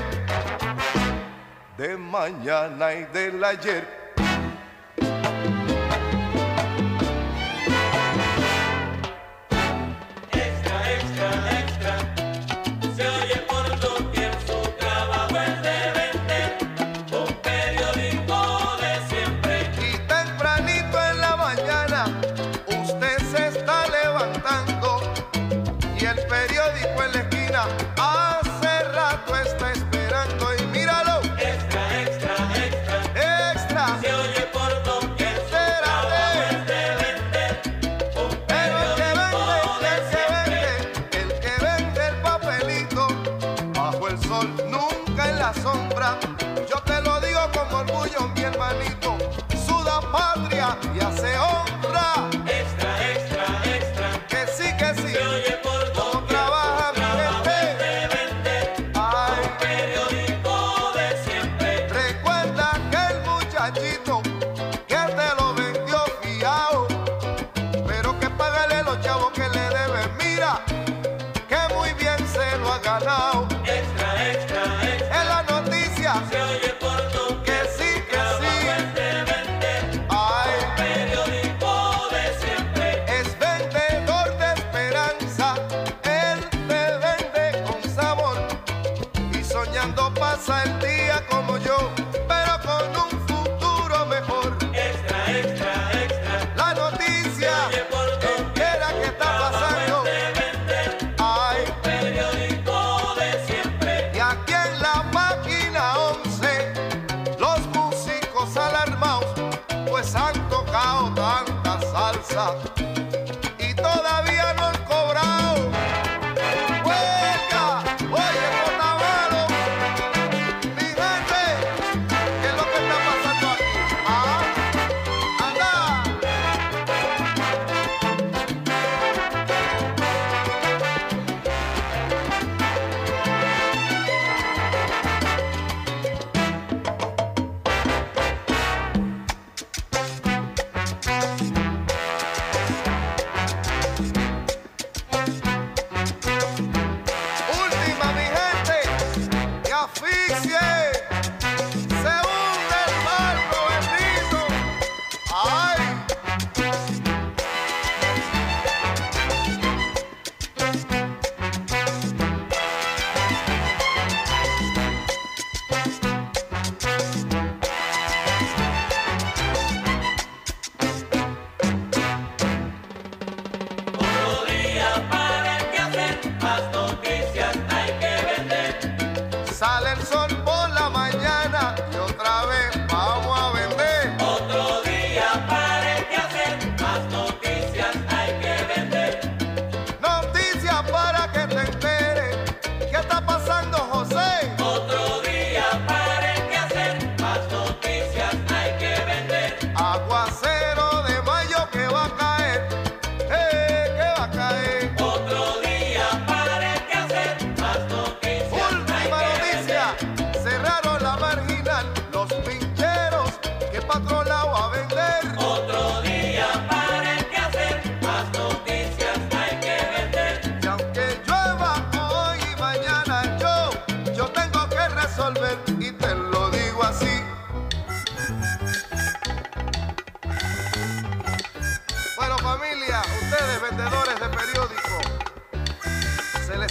[1.78, 4.05] De mañana y del ayer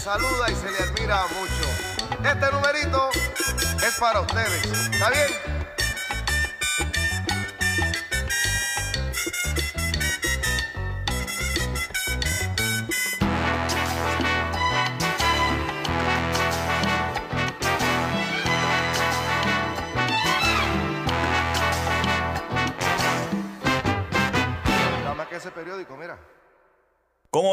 [0.06, 1.68] saluda y se le admira mucho.
[2.24, 3.10] Este numerito
[3.84, 4.64] es para ustedes.
[4.92, 5.45] ¿Está bien?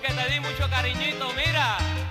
[0.00, 2.03] que te di mucho cariñito, mira.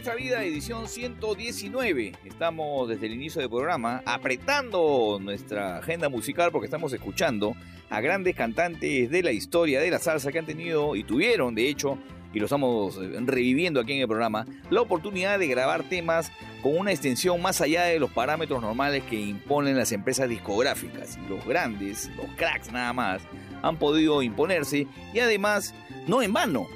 [0.00, 2.12] Maestra Vida, edición 119.
[2.24, 7.54] Estamos desde el inicio del programa apretando nuestra agenda musical porque estamos escuchando
[7.90, 11.68] a grandes cantantes de la historia de la salsa que han tenido y tuvieron, de
[11.68, 11.98] hecho,
[12.32, 16.32] y lo estamos eh, reviviendo aquí en el programa, la oportunidad de grabar temas
[16.62, 21.18] con una extensión más allá de los parámetros normales que imponen las empresas discográficas.
[21.28, 23.20] Los grandes, los cracks nada más,
[23.60, 25.74] han podido imponerse y además,
[26.06, 26.68] no en vano,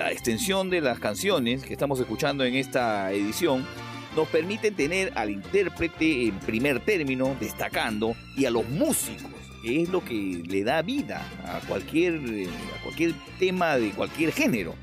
[0.00, 3.66] la extensión de las canciones que estamos escuchando en esta edición
[4.16, 9.30] nos permiten tener al intérprete en primer término, destacando, y a los músicos,
[9.62, 12.48] que es lo que le da vida a cualquier, eh,
[12.78, 14.74] a cualquier tema de cualquier género.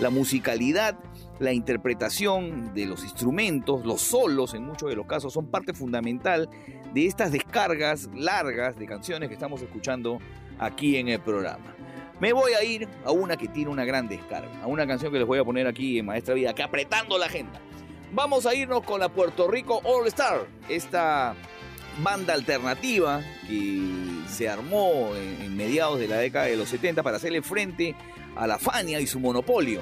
[0.00, 0.98] La musicalidad,
[1.40, 6.50] la interpretación de los instrumentos, los solos en muchos de los casos son parte fundamental
[6.92, 10.18] de estas descargas largas de canciones que estamos escuchando
[10.58, 11.77] aquí en el programa.
[12.20, 15.18] Me voy a ir a una que tiene una gran descarga, a una canción que
[15.18, 17.60] les voy a poner aquí en Maestra Vida, que apretando la agenda.
[18.12, 21.36] Vamos a irnos con la Puerto Rico All Star, esta
[22.02, 23.82] banda alternativa que
[24.28, 27.94] se armó en, mediados de la década de los 70 para hacerle frente
[28.36, 29.80] a la Fania y su monopolio.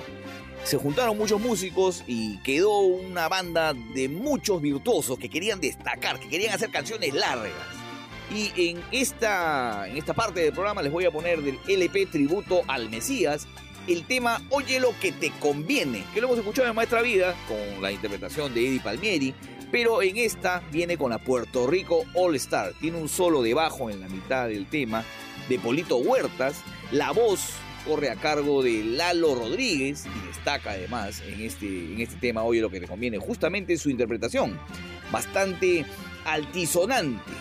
[0.64, 6.28] Se juntaron muchos músicos y quedó una banda de muchos virtuosos que querían destacar, que
[6.28, 7.52] querían hacer canciones largas.
[8.34, 12.62] Y en esta, en esta parte del programa les voy a poner del LP Tributo
[12.66, 13.46] al Mesías
[13.86, 17.82] el tema Oye lo que te conviene, que lo hemos escuchado en Maestra Vida con
[17.82, 19.34] la interpretación de Eddie Palmieri,
[19.70, 22.72] pero en esta viene con la Puerto Rico All Star.
[22.80, 25.04] Tiene un solo de bajo en la mitad del tema
[25.48, 27.50] de Polito Huertas, la voz
[27.86, 32.60] corre a cargo de Lalo Rodríguez y destaca además en este, en este tema Oye
[32.60, 34.58] lo que te conviene, justamente su interpretación,
[35.12, 35.84] bastante
[36.24, 37.32] altisonante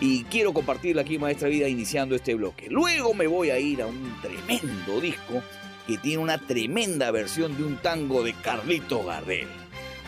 [0.00, 2.68] y quiero compartirla aquí, Maestra Vida, iniciando este bloque.
[2.70, 5.42] Luego me voy a ir a un tremendo disco
[5.86, 9.48] que tiene una tremenda versión de un tango de Carlito Gardel.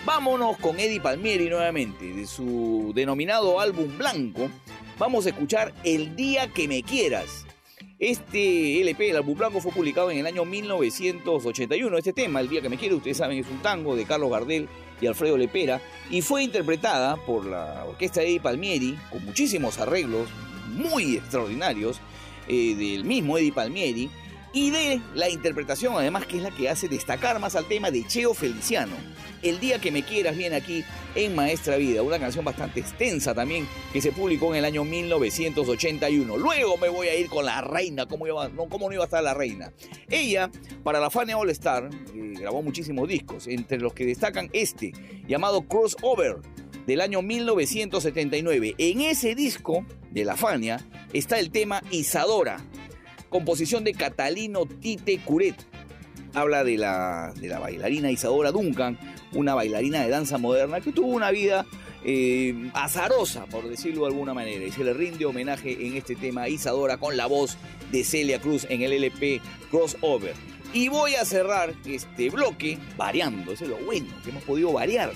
[0.05, 4.49] Vámonos con Eddie Palmieri nuevamente, de su denominado álbum blanco.
[4.99, 7.47] Vamos a escuchar El día que me quieras.
[7.99, 11.99] Este LP, el álbum blanco, fue publicado en el año 1981.
[11.99, 14.69] Este tema, El día que me quieras, ustedes saben, es un tango de Carlos Gardel
[15.01, 20.29] y Alfredo Lepera y fue interpretada por la orquesta de Palmieri con muchísimos arreglos
[20.69, 22.01] muy extraordinarios
[22.49, 24.11] eh, del mismo Eddie Palmieri
[24.53, 28.07] y de la interpretación además que es la que hace destacar más al tema de
[28.07, 28.97] Cheo Feliciano.
[29.43, 30.85] El día que me quieras viene aquí
[31.15, 36.37] en Maestra Vida, una canción bastante extensa también que se publicó en el año 1981.
[36.37, 39.73] Luego me voy a ir con la reina, ¿cómo, no iba a estar la reina?
[40.09, 40.51] Ella,
[40.85, 44.93] para la Fania All Star, eh, grabó muchísimos discos, entre los que destacan este,
[45.27, 46.37] llamado Crossover,
[46.87, 48.75] del año 1979.
[48.79, 52.59] En ese disco de la Fania está el tema Isadora,
[53.29, 55.70] composición de Catalino Tite Curet.
[56.35, 58.99] Habla de la, de la bailarina Isadora Duncan,
[59.33, 61.67] una bailarina de danza moderna que tuvo una vida
[62.05, 66.43] eh, azarosa, por decirlo de alguna manera, y se le rinde homenaje en este tema
[66.43, 67.59] a Isadora con la voz
[67.91, 69.41] de Celia Cruz en el LP
[69.71, 70.35] Crossover.
[70.73, 75.13] Y voy a cerrar este bloque variando, eso es lo bueno, que hemos podido variar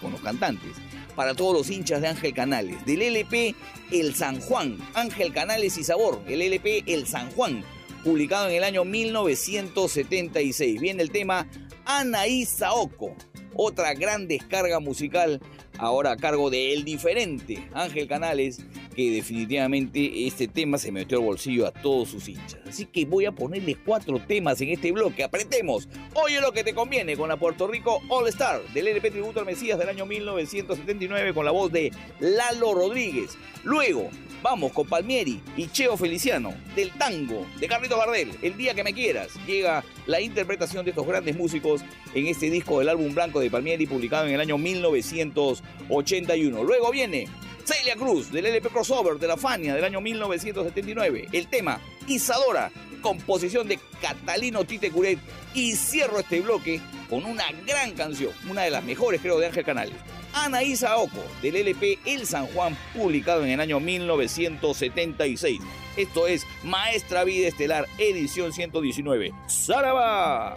[0.00, 0.72] con los cantantes.
[1.16, 3.54] Para todos los hinchas de Ángel Canales, del LP
[3.90, 7.64] El San Juan, Ángel Canales y Sabor, el LP El San Juan,
[8.04, 10.80] publicado en el año 1976.
[10.80, 11.46] Viene el tema
[11.84, 13.14] Anaí Saoko,
[13.54, 15.40] otra gran descarga musical
[15.80, 18.60] ahora a cargo de El Diferente, Ángel Canales,
[18.94, 22.58] que definitivamente este tema se metió al bolsillo a todos sus hinchas.
[22.68, 25.24] Así que voy a ponerles cuatro temas en este bloque.
[25.24, 25.88] Apretemos.
[26.14, 29.46] Oye lo que te conviene con la Puerto Rico All Star del LP Tributo al
[29.46, 31.90] Mesías del año 1979 con la voz de
[32.20, 33.38] Lalo Rodríguez.
[33.64, 34.10] Luego
[34.42, 38.30] vamos con Palmieri y Cheo Feliciano del tango de Carlitos Gardel.
[38.42, 41.82] El día que me quieras llega la interpretación de estos grandes músicos
[42.14, 44.58] en este disco del álbum blanco de Palmieri publicado en el año
[45.88, 46.64] 1981.
[46.64, 47.28] Luego viene
[47.64, 51.28] Celia Cruz del LP Crossover de la Fania del año 1979.
[51.32, 52.70] El tema Isadora,
[53.00, 55.18] composición de Catalino Tite Curet.
[55.54, 59.64] Y cierro este bloque con una gran canción, una de las mejores creo de Ángel
[59.64, 59.94] Canales.
[60.32, 65.60] Anaí Saoko del LP El San Juan publicado en el año 1976.
[65.96, 69.32] Esto es Maestra Vida Estelar edición 119.
[69.48, 70.54] ¡Saraba!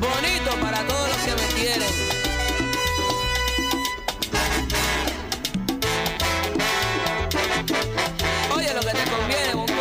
[0.00, 1.92] Bonito para todos los que me quieren.
[8.54, 9.72] Oye lo que te conviene, ¿buko?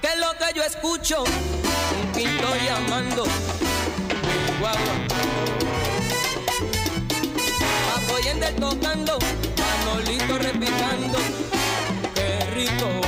[0.00, 4.94] Que lo que yo escucho, un pinto llamando, un guagua.
[8.28, 9.18] Apoyende tocando,
[9.56, 11.18] Manolito repicando,
[12.14, 13.07] qué rico.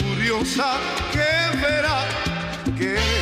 [0.00, 0.78] curiosa
[1.12, 2.06] que verá
[2.78, 3.21] que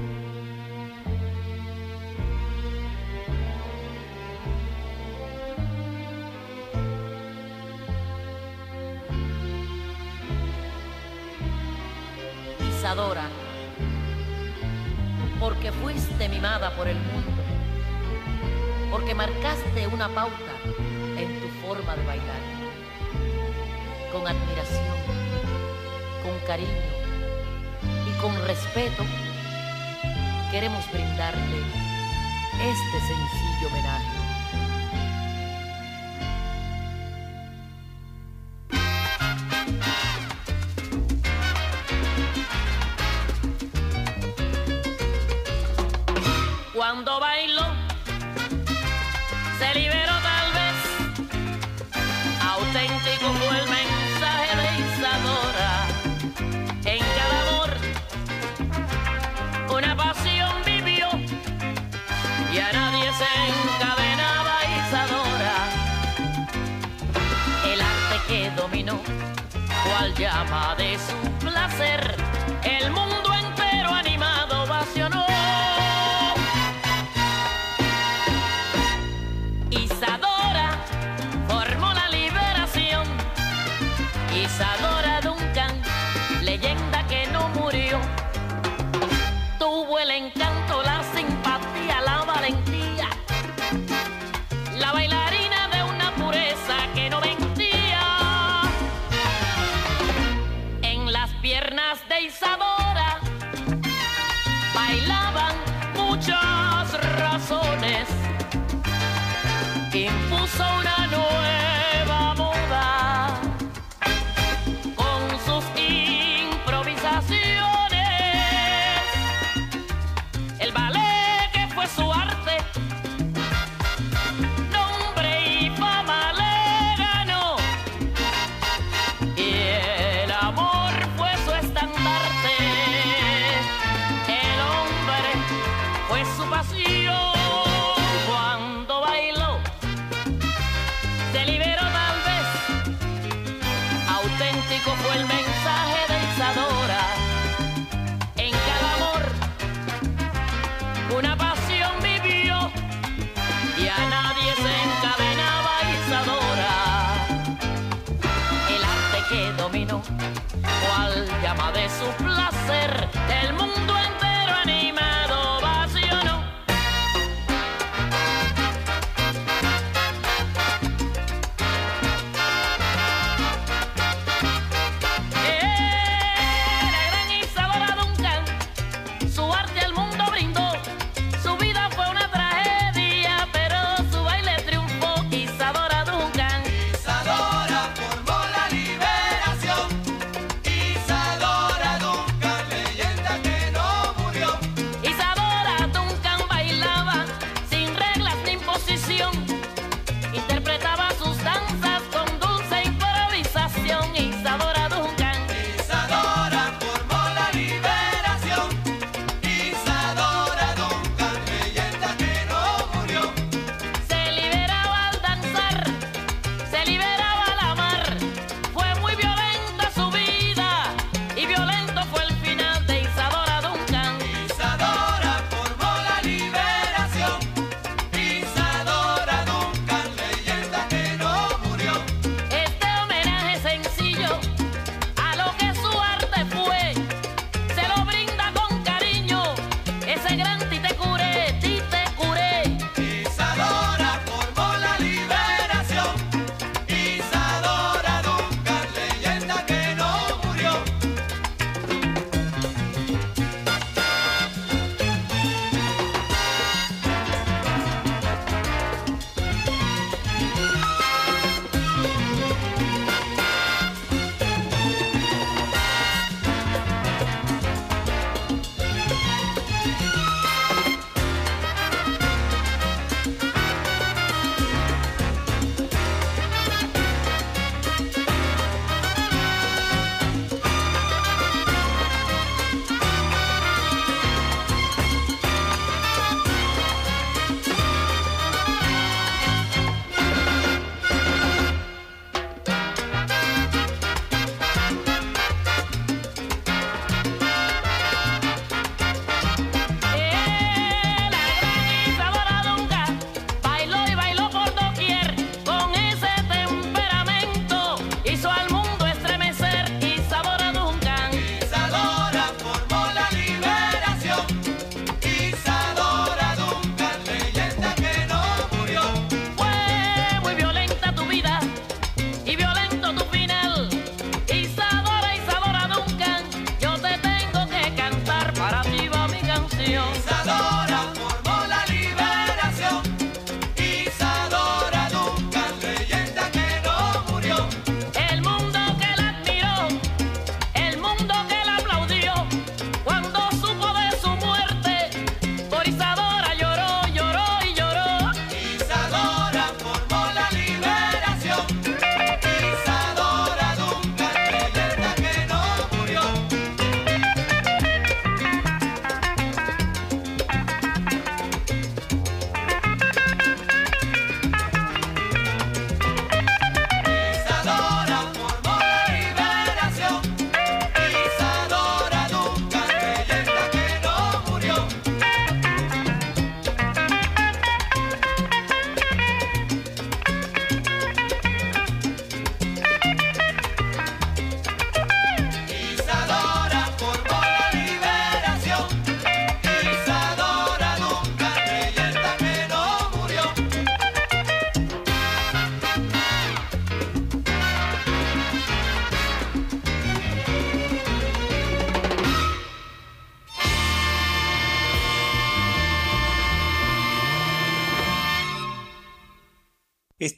[19.21, 20.53] marcaste una pauta
[21.15, 22.41] en tu forma de bailar.
[24.11, 24.97] Con admiración,
[26.23, 26.69] con cariño
[28.09, 29.03] y con respeto,
[30.49, 31.59] queremos brindarte
[32.71, 34.21] este sencillo homenaje.
[46.73, 47.30] Cuando va
[70.21, 72.15] llama de su placer
[72.63, 73.20] el mundo.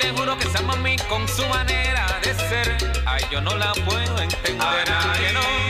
[0.00, 4.18] Te juro que esa mami con su manera de ser, ay, yo no la puedo
[4.20, 4.56] entender.
[4.62, 5.65] Anaísa, Anaísa,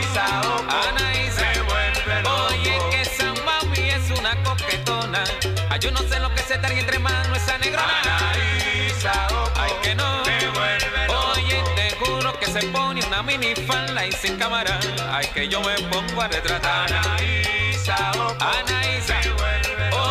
[6.49, 8.03] yo no sé lo que se trae entre manos esa negrona.
[8.03, 10.23] Anaísa, ay, que no.
[10.25, 11.33] Me vuelve loco.
[11.35, 14.79] Oye, te juro que se pone una minifalda y sin cámara.
[15.11, 16.93] Ay, que yo me pongo a retratar.
[16.93, 17.97] Anaísa,
[18.41, 19.21] Anaísa,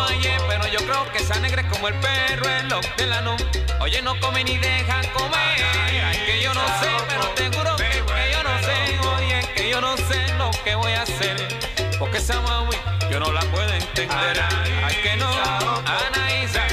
[0.08, 3.36] Oye, pero yo creo que esa negra es como el perro, el hortelano.
[3.80, 5.64] Oye, no come ni deja comer.
[6.04, 8.98] Ay, que yo no sé, pero te juro que, que yo no sé.
[9.16, 11.55] Oye, que yo no sé lo que voy a hacer.
[11.98, 12.76] Porque esa mami
[13.10, 14.40] yo no la puedo entender.
[14.84, 16.65] Ay, que no, Anaísa,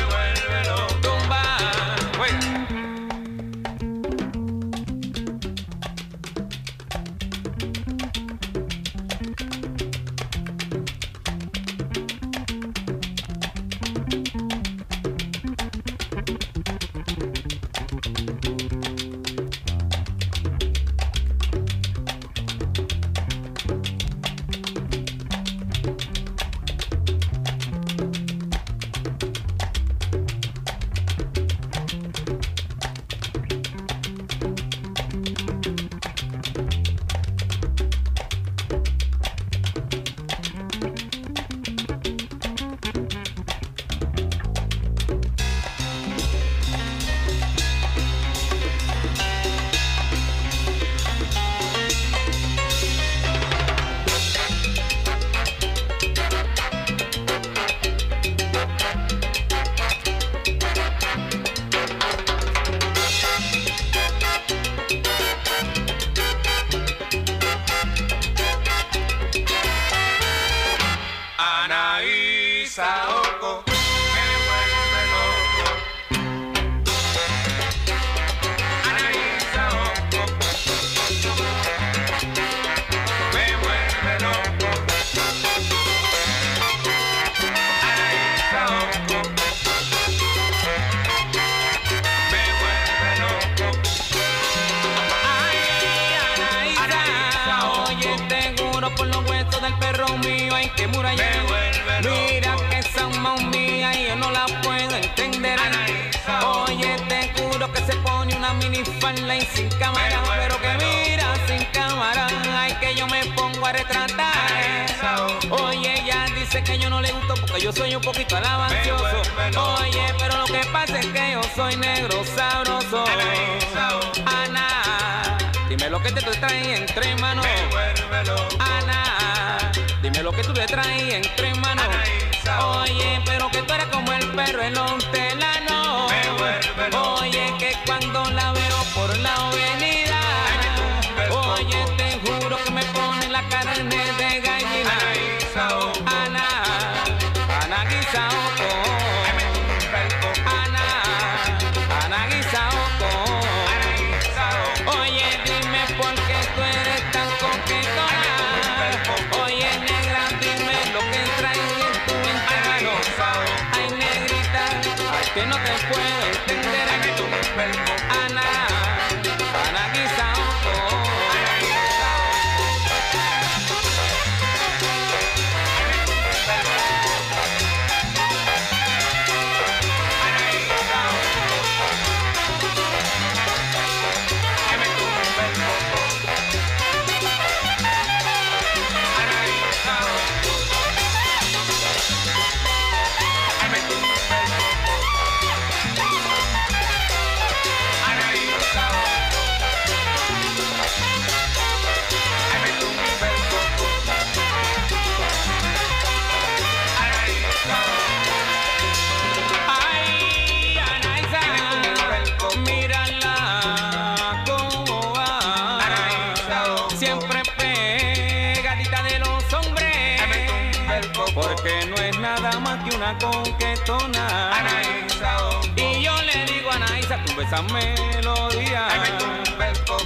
[227.44, 228.88] Esa melodía.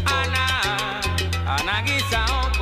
[0.06, 1.02] Ana,
[1.46, 2.57] Ana Guisaoco.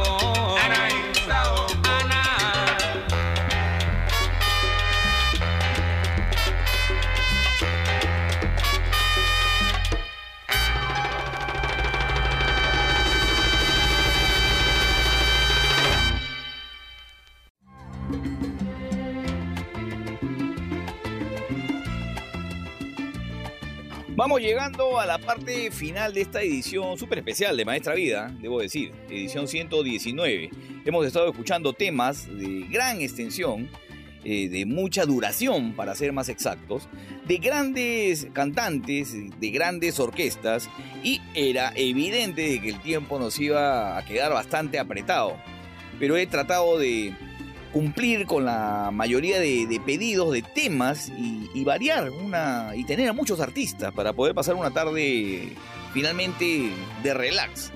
[24.66, 28.94] Llegando a la parte final de esta edición súper especial de Maestra Vida, debo decir,
[29.12, 30.50] edición 119.
[30.84, 33.70] Hemos estado escuchando temas de gran extensión,
[34.24, 36.90] eh, de mucha duración, para ser más exactos,
[37.28, 40.68] de grandes cantantes, de grandes orquestas,
[41.04, 45.38] y era evidente de que el tiempo nos iba a quedar bastante apretado.
[46.00, 47.14] Pero he tratado de
[47.76, 53.12] cumplir con la mayoría de, pedidos de temas y, y variar una y tener a
[53.12, 55.50] muchos artistas para poder pasar una tarde
[55.94, 56.72] finalmente
[57.04, 57.74] de relax.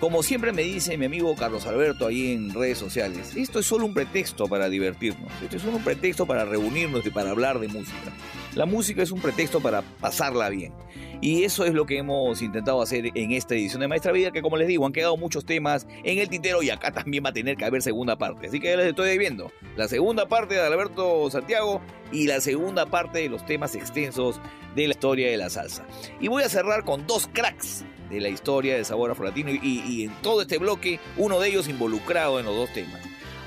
[0.00, 3.84] Como siempre me dice mi amigo Carlos Alberto ahí en redes sociales, esto es solo
[3.84, 7.68] un pretexto para divertirnos, esto es solo un pretexto para reunirnos y para hablar de
[7.68, 8.10] música.
[8.54, 10.72] La música es un pretexto para pasarla bien.
[11.20, 14.40] Y eso es lo que hemos intentado hacer en esta edición de Maestra Vida, que
[14.40, 17.34] como les digo, han quedado muchos temas en el tintero y acá también va a
[17.34, 18.46] tener que haber segunda parte.
[18.46, 22.86] Así que ya les estoy viendo la segunda parte de Alberto Santiago y la segunda
[22.86, 24.40] parte de los temas extensos
[24.74, 25.86] de la historia de la salsa.
[26.20, 30.04] Y voy a cerrar con dos cracks de la historia del sabor afrolatino y, y
[30.04, 33.00] en todo este bloque, uno de ellos involucrado en los dos temas.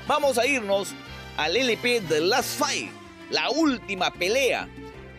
[0.08, 0.92] Vamos a irnos
[1.36, 2.90] al LP The Last Fight,
[3.30, 4.68] la última pelea,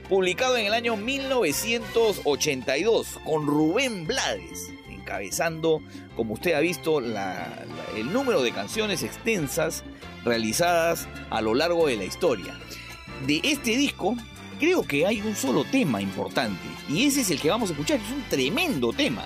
[0.09, 5.81] publicado en el año 1982 con Rubén Blades, encabezando,
[6.15, 7.65] como usted ha visto, la-
[7.95, 9.83] el número de canciones extensas
[10.23, 12.57] realizadas a lo largo de la historia.
[13.25, 14.15] De este disco,
[14.59, 17.99] creo que hay un solo tema importante, y ese es el que vamos a escuchar,
[17.99, 19.25] es un tremendo tema.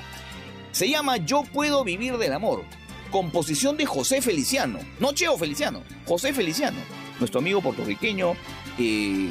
[0.71, 2.63] Se llama Yo puedo vivir del amor,
[3.11, 6.77] composición de José Feliciano, no Cheo Feliciano, José Feliciano,
[7.19, 8.33] nuestro amigo puertorriqueño,
[8.77, 9.29] eh,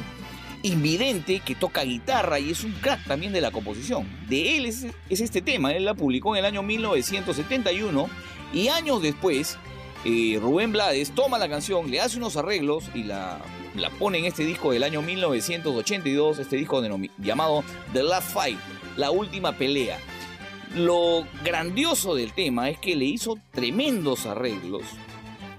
[0.63, 4.07] invidente que toca guitarra y es un crack también de la composición.
[4.27, 8.09] De él es, es este tema, él la publicó en el año 1971
[8.53, 9.57] y años después
[10.05, 13.39] eh, Rubén Blades toma la canción, le hace unos arreglos y la,
[13.79, 16.83] la pone en este disco del año 1982, este disco
[17.17, 18.59] llamado The Last Fight,
[18.97, 19.97] la última pelea.
[20.75, 24.83] Lo grandioso del tema es que le hizo tremendos arreglos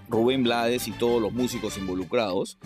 [0.08, 2.58] Rubén Blades y todos los músicos involucrados.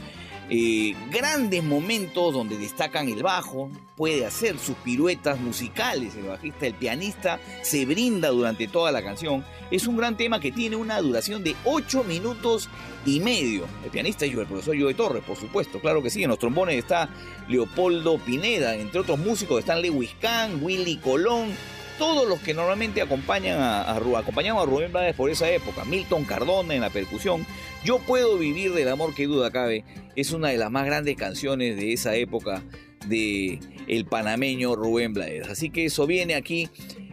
[0.50, 6.74] Eh, grandes momentos donde destacan el bajo, puede hacer sus piruetas musicales, el bajista, el
[6.74, 9.44] pianista se brinda durante toda la canción.
[9.70, 12.68] Es un gran tema que tiene una duración de 8 minutos
[13.06, 13.64] y medio.
[13.84, 16.22] El pianista es el profesor Joe Torres, por supuesto, claro que sí.
[16.22, 17.08] En los trombones está
[17.48, 21.54] Leopoldo Pineda, entre otros músicos están Lewis Kahn, Willy Colón,
[21.98, 26.74] todos los que normalmente acompañan a, a a Rubén Blades por esa época, Milton Cardona
[26.74, 27.46] en la percusión,
[27.84, 29.84] Yo puedo vivir del amor que duda cabe,
[30.16, 32.62] es una de las más grandes canciones de esa época
[33.06, 35.48] de el panameño Rubén Blades.
[35.48, 36.68] Así que eso viene aquí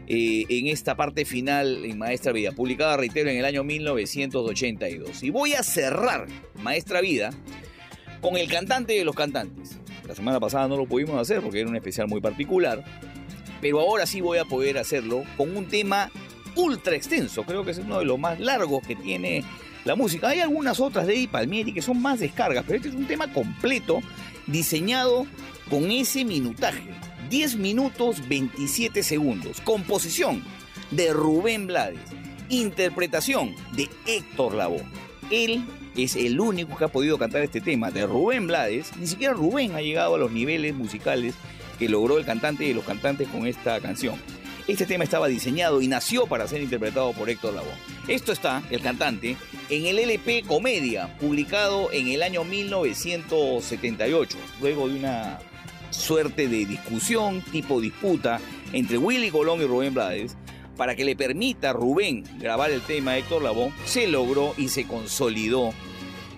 [0.08, 5.24] eh, en esta parte final en Maestra Vida, publicada, reitero, en el año 1982.
[5.24, 6.28] Y voy a cerrar
[6.62, 7.32] Maestra Vida
[8.22, 9.78] con el cantante de los cantantes.
[10.08, 12.84] La semana pasada no lo pudimos hacer porque era un especial muy particular,
[13.62, 16.12] pero ahora sí voy a poder hacerlo con un tema
[16.56, 17.44] ultra extenso.
[17.44, 19.44] Creo que es uno de los más largos que tiene
[19.86, 20.30] la música.
[20.30, 23.32] Hay algunas otras de Eddie Palmieri que son más descargas, pero este es un tema
[23.32, 24.02] completo
[24.48, 25.26] diseñado
[25.70, 26.84] con ese minutaje.
[27.30, 29.62] 10 minutos 27 segundos.
[29.62, 30.44] Composición
[30.92, 32.02] de Rubén Blades.
[32.50, 34.84] Interpretación de Héctor Lavoe.
[35.30, 35.64] Él
[35.96, 38.92] es el único que ha podido cantar este tema de Rubén Blades.
[38.98, 41.36] Ni siquiera Rubén ha llegado a los niveles musicales
[41.82, 44.14] que logró el cantante y los cantantes con esta canción.
[44.68, 47.74] Este tema estaba diseñado y nació para ser interpretado por Héctor Lavoe.
[48.08, 49.36] Esto está, el cantante,
[49.68, 55.40] en el LP Comedia, publicado en el año 1978, luego de una
[55.90, 58.40] suerte de discusión tipo disputa
[58.72, 60.38] entre Willy Colón y Rubén Blades,
[60.78, 64.70] para que le permita a Rubén grabar el tema de Héctor Lavoe, se logró y
[64.70, 65.74] se consolidó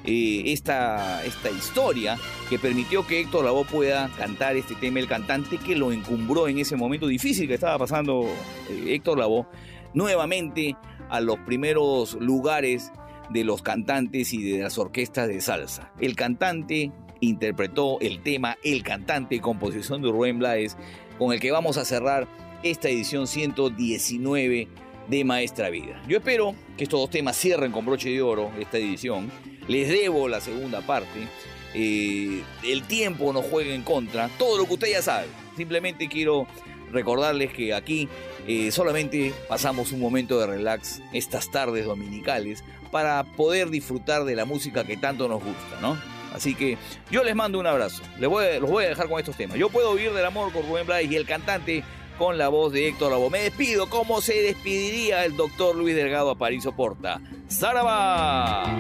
[0.06, 2.18] eh, esta, esta historia
[2.50, 6.60] que permitió que Héctor Lavoe pueda cantar este tema, el cantante que lo encumbró en
[6.60, 8.26] ese momento difícil que estaba pasando
[8.70, 9.46] eh, Héctor Lavoe,
[9.94, 10.76] nuevamente
[11.10, 12.92] a los primeros lugares
[13.30, 15.92] de los cantantes y de las orquestas de salsa.
[16.00, 20.78] El cantante interpretó el tema El cantante, composición de Rubén Blades,
[21.18, 22.28] con el que vamos a cerrar
[22.64, 24.68] esta edición 119
[25.08, 26.02] de Maestra Vida.
[26.08, 29.32] Yo espero que estos dos temas cierren con broche de oro esta edición.
[29.68, 31.28] Les debo la segunda parte.
[31.74, 34.30] Eh, el tiempo nos juega en contra.
[34.38, 35.28] Todo lo que usted ya sabe.
[35.56, 36.48] Simplemente quiero
[36.92, 38.08] recordarles que aquí
[38.48, 44.46] eh, solamente pasamos un momento de relax estas tardes dominicales para poder disfrutar de la
[44.46, 45.98] música que tanto nos gusta, ¿no?
[46.34, 46.78] Así que
[47.12, 48.02] yo les mando un abrazo.
[48.20, 49.58] Les voy, los voy a dejar con estos temas.
[49.58, 51.84] Yo puedo vivir del amor con Rubén Blades y el cantante
[52.18, 53.30] con la voz de Héctor Lavoe.
[53.30, 57.22] Me despido como se despediría el doctor Luis Delgado a París Porta.
[57.50, 58.80] ¡Zaraba!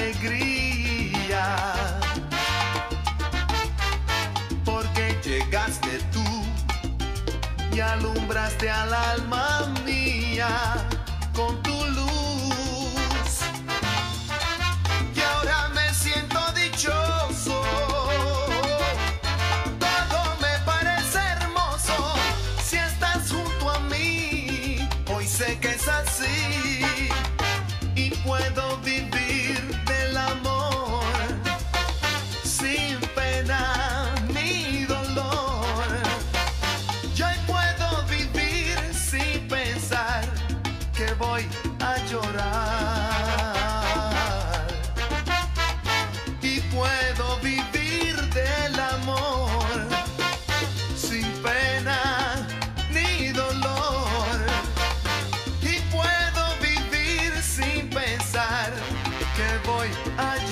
[0.00, 0.49] Es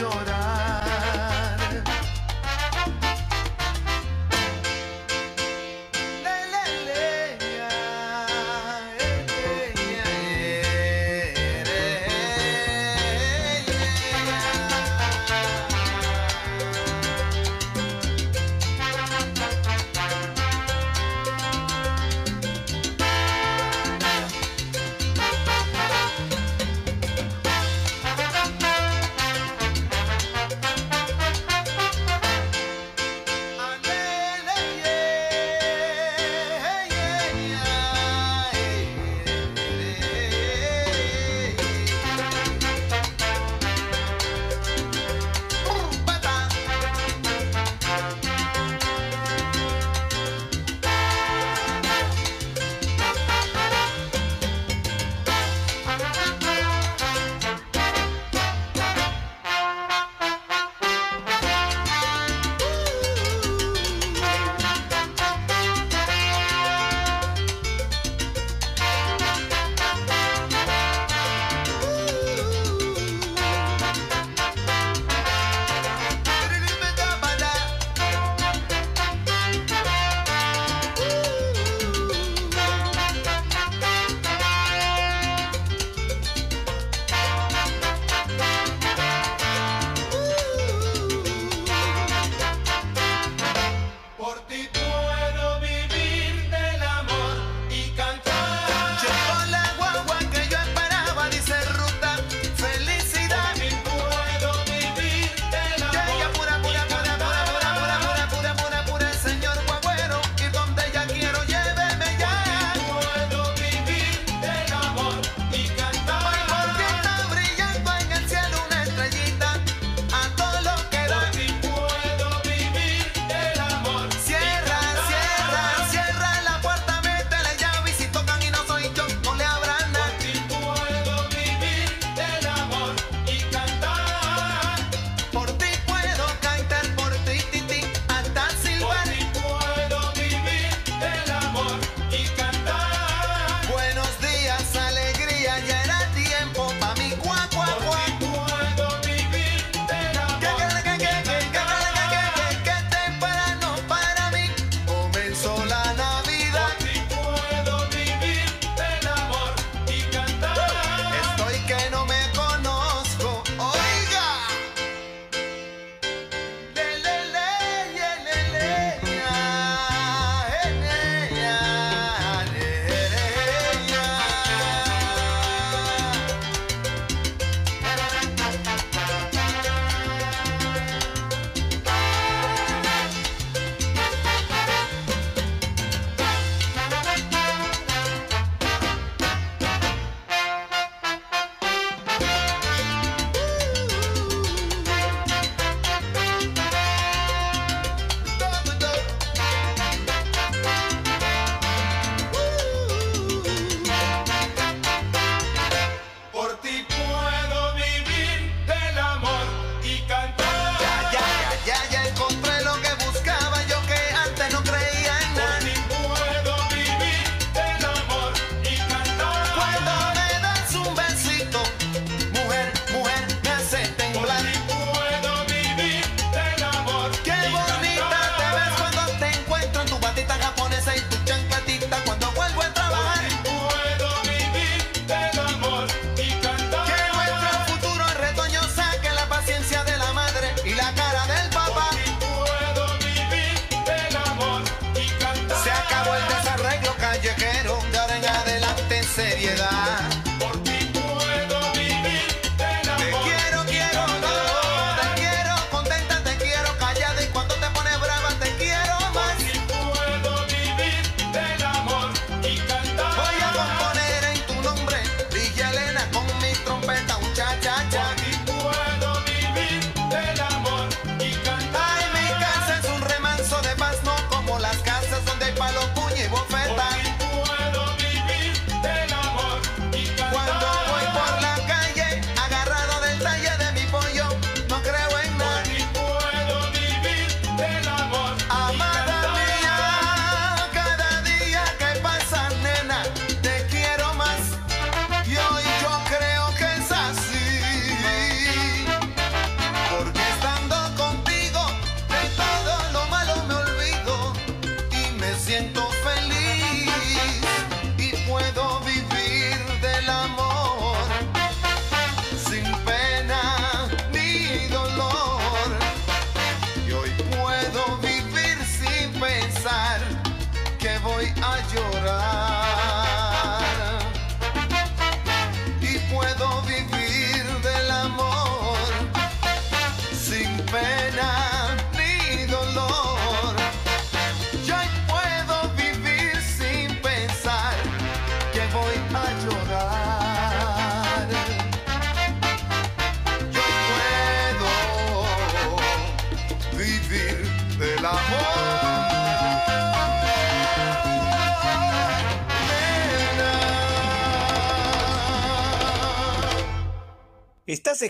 [0.00, 0.27] a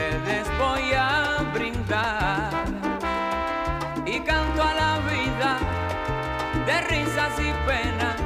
[0.00, 2.50] Ustedes voy a brindar
[4.06, 5.58] y canto a la vida
[6.64, 8.16] de risas y penas,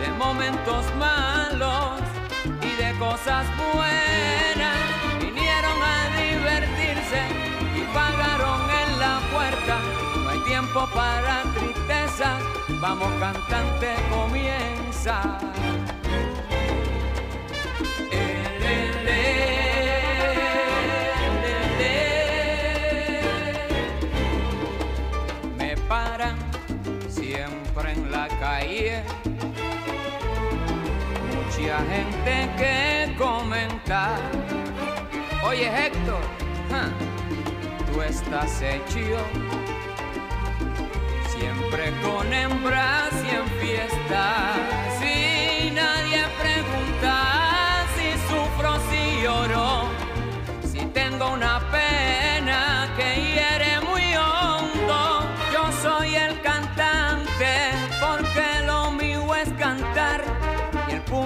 [0.00, 2.00] de momentos malos
[2.60, 4.76] y de cosas buenas.
[5.20, 7.22] Vinieron a divertirse
[7.74, 9.78] y pagaron en la puerta.
[10.22, 12.38] No hay tiempo para tristeza.
[12.80, 15.38] Vamos cantante, comienza.
[31.76, 34.18] Mucha gente que comentar.
[35.46, 36.20] Oye Héctor,
[37.92, 39.18] tú estás hecho
[41.36, 44.85] siempre con hembras y en fiestas.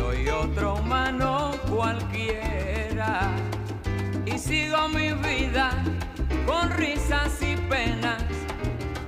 [0.00, 3.32] soy otro humano cualquiera
[4.24, 5.70] y sigo mi vida
[6.46, 8.22] con risas y penas,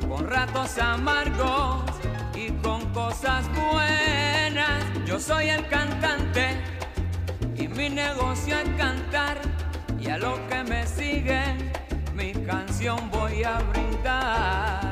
[0.07, 1.85] con ratos amargos
[2.35, 4.85] y con cosas buenas.
[5.07, 6.61] Yo soy el cantante
[7.57, 9.39] y mi negocio es cantar
[9.99, 11.73] y a los que me siguen
[12.15, 14.92] mi canción voy a brindar.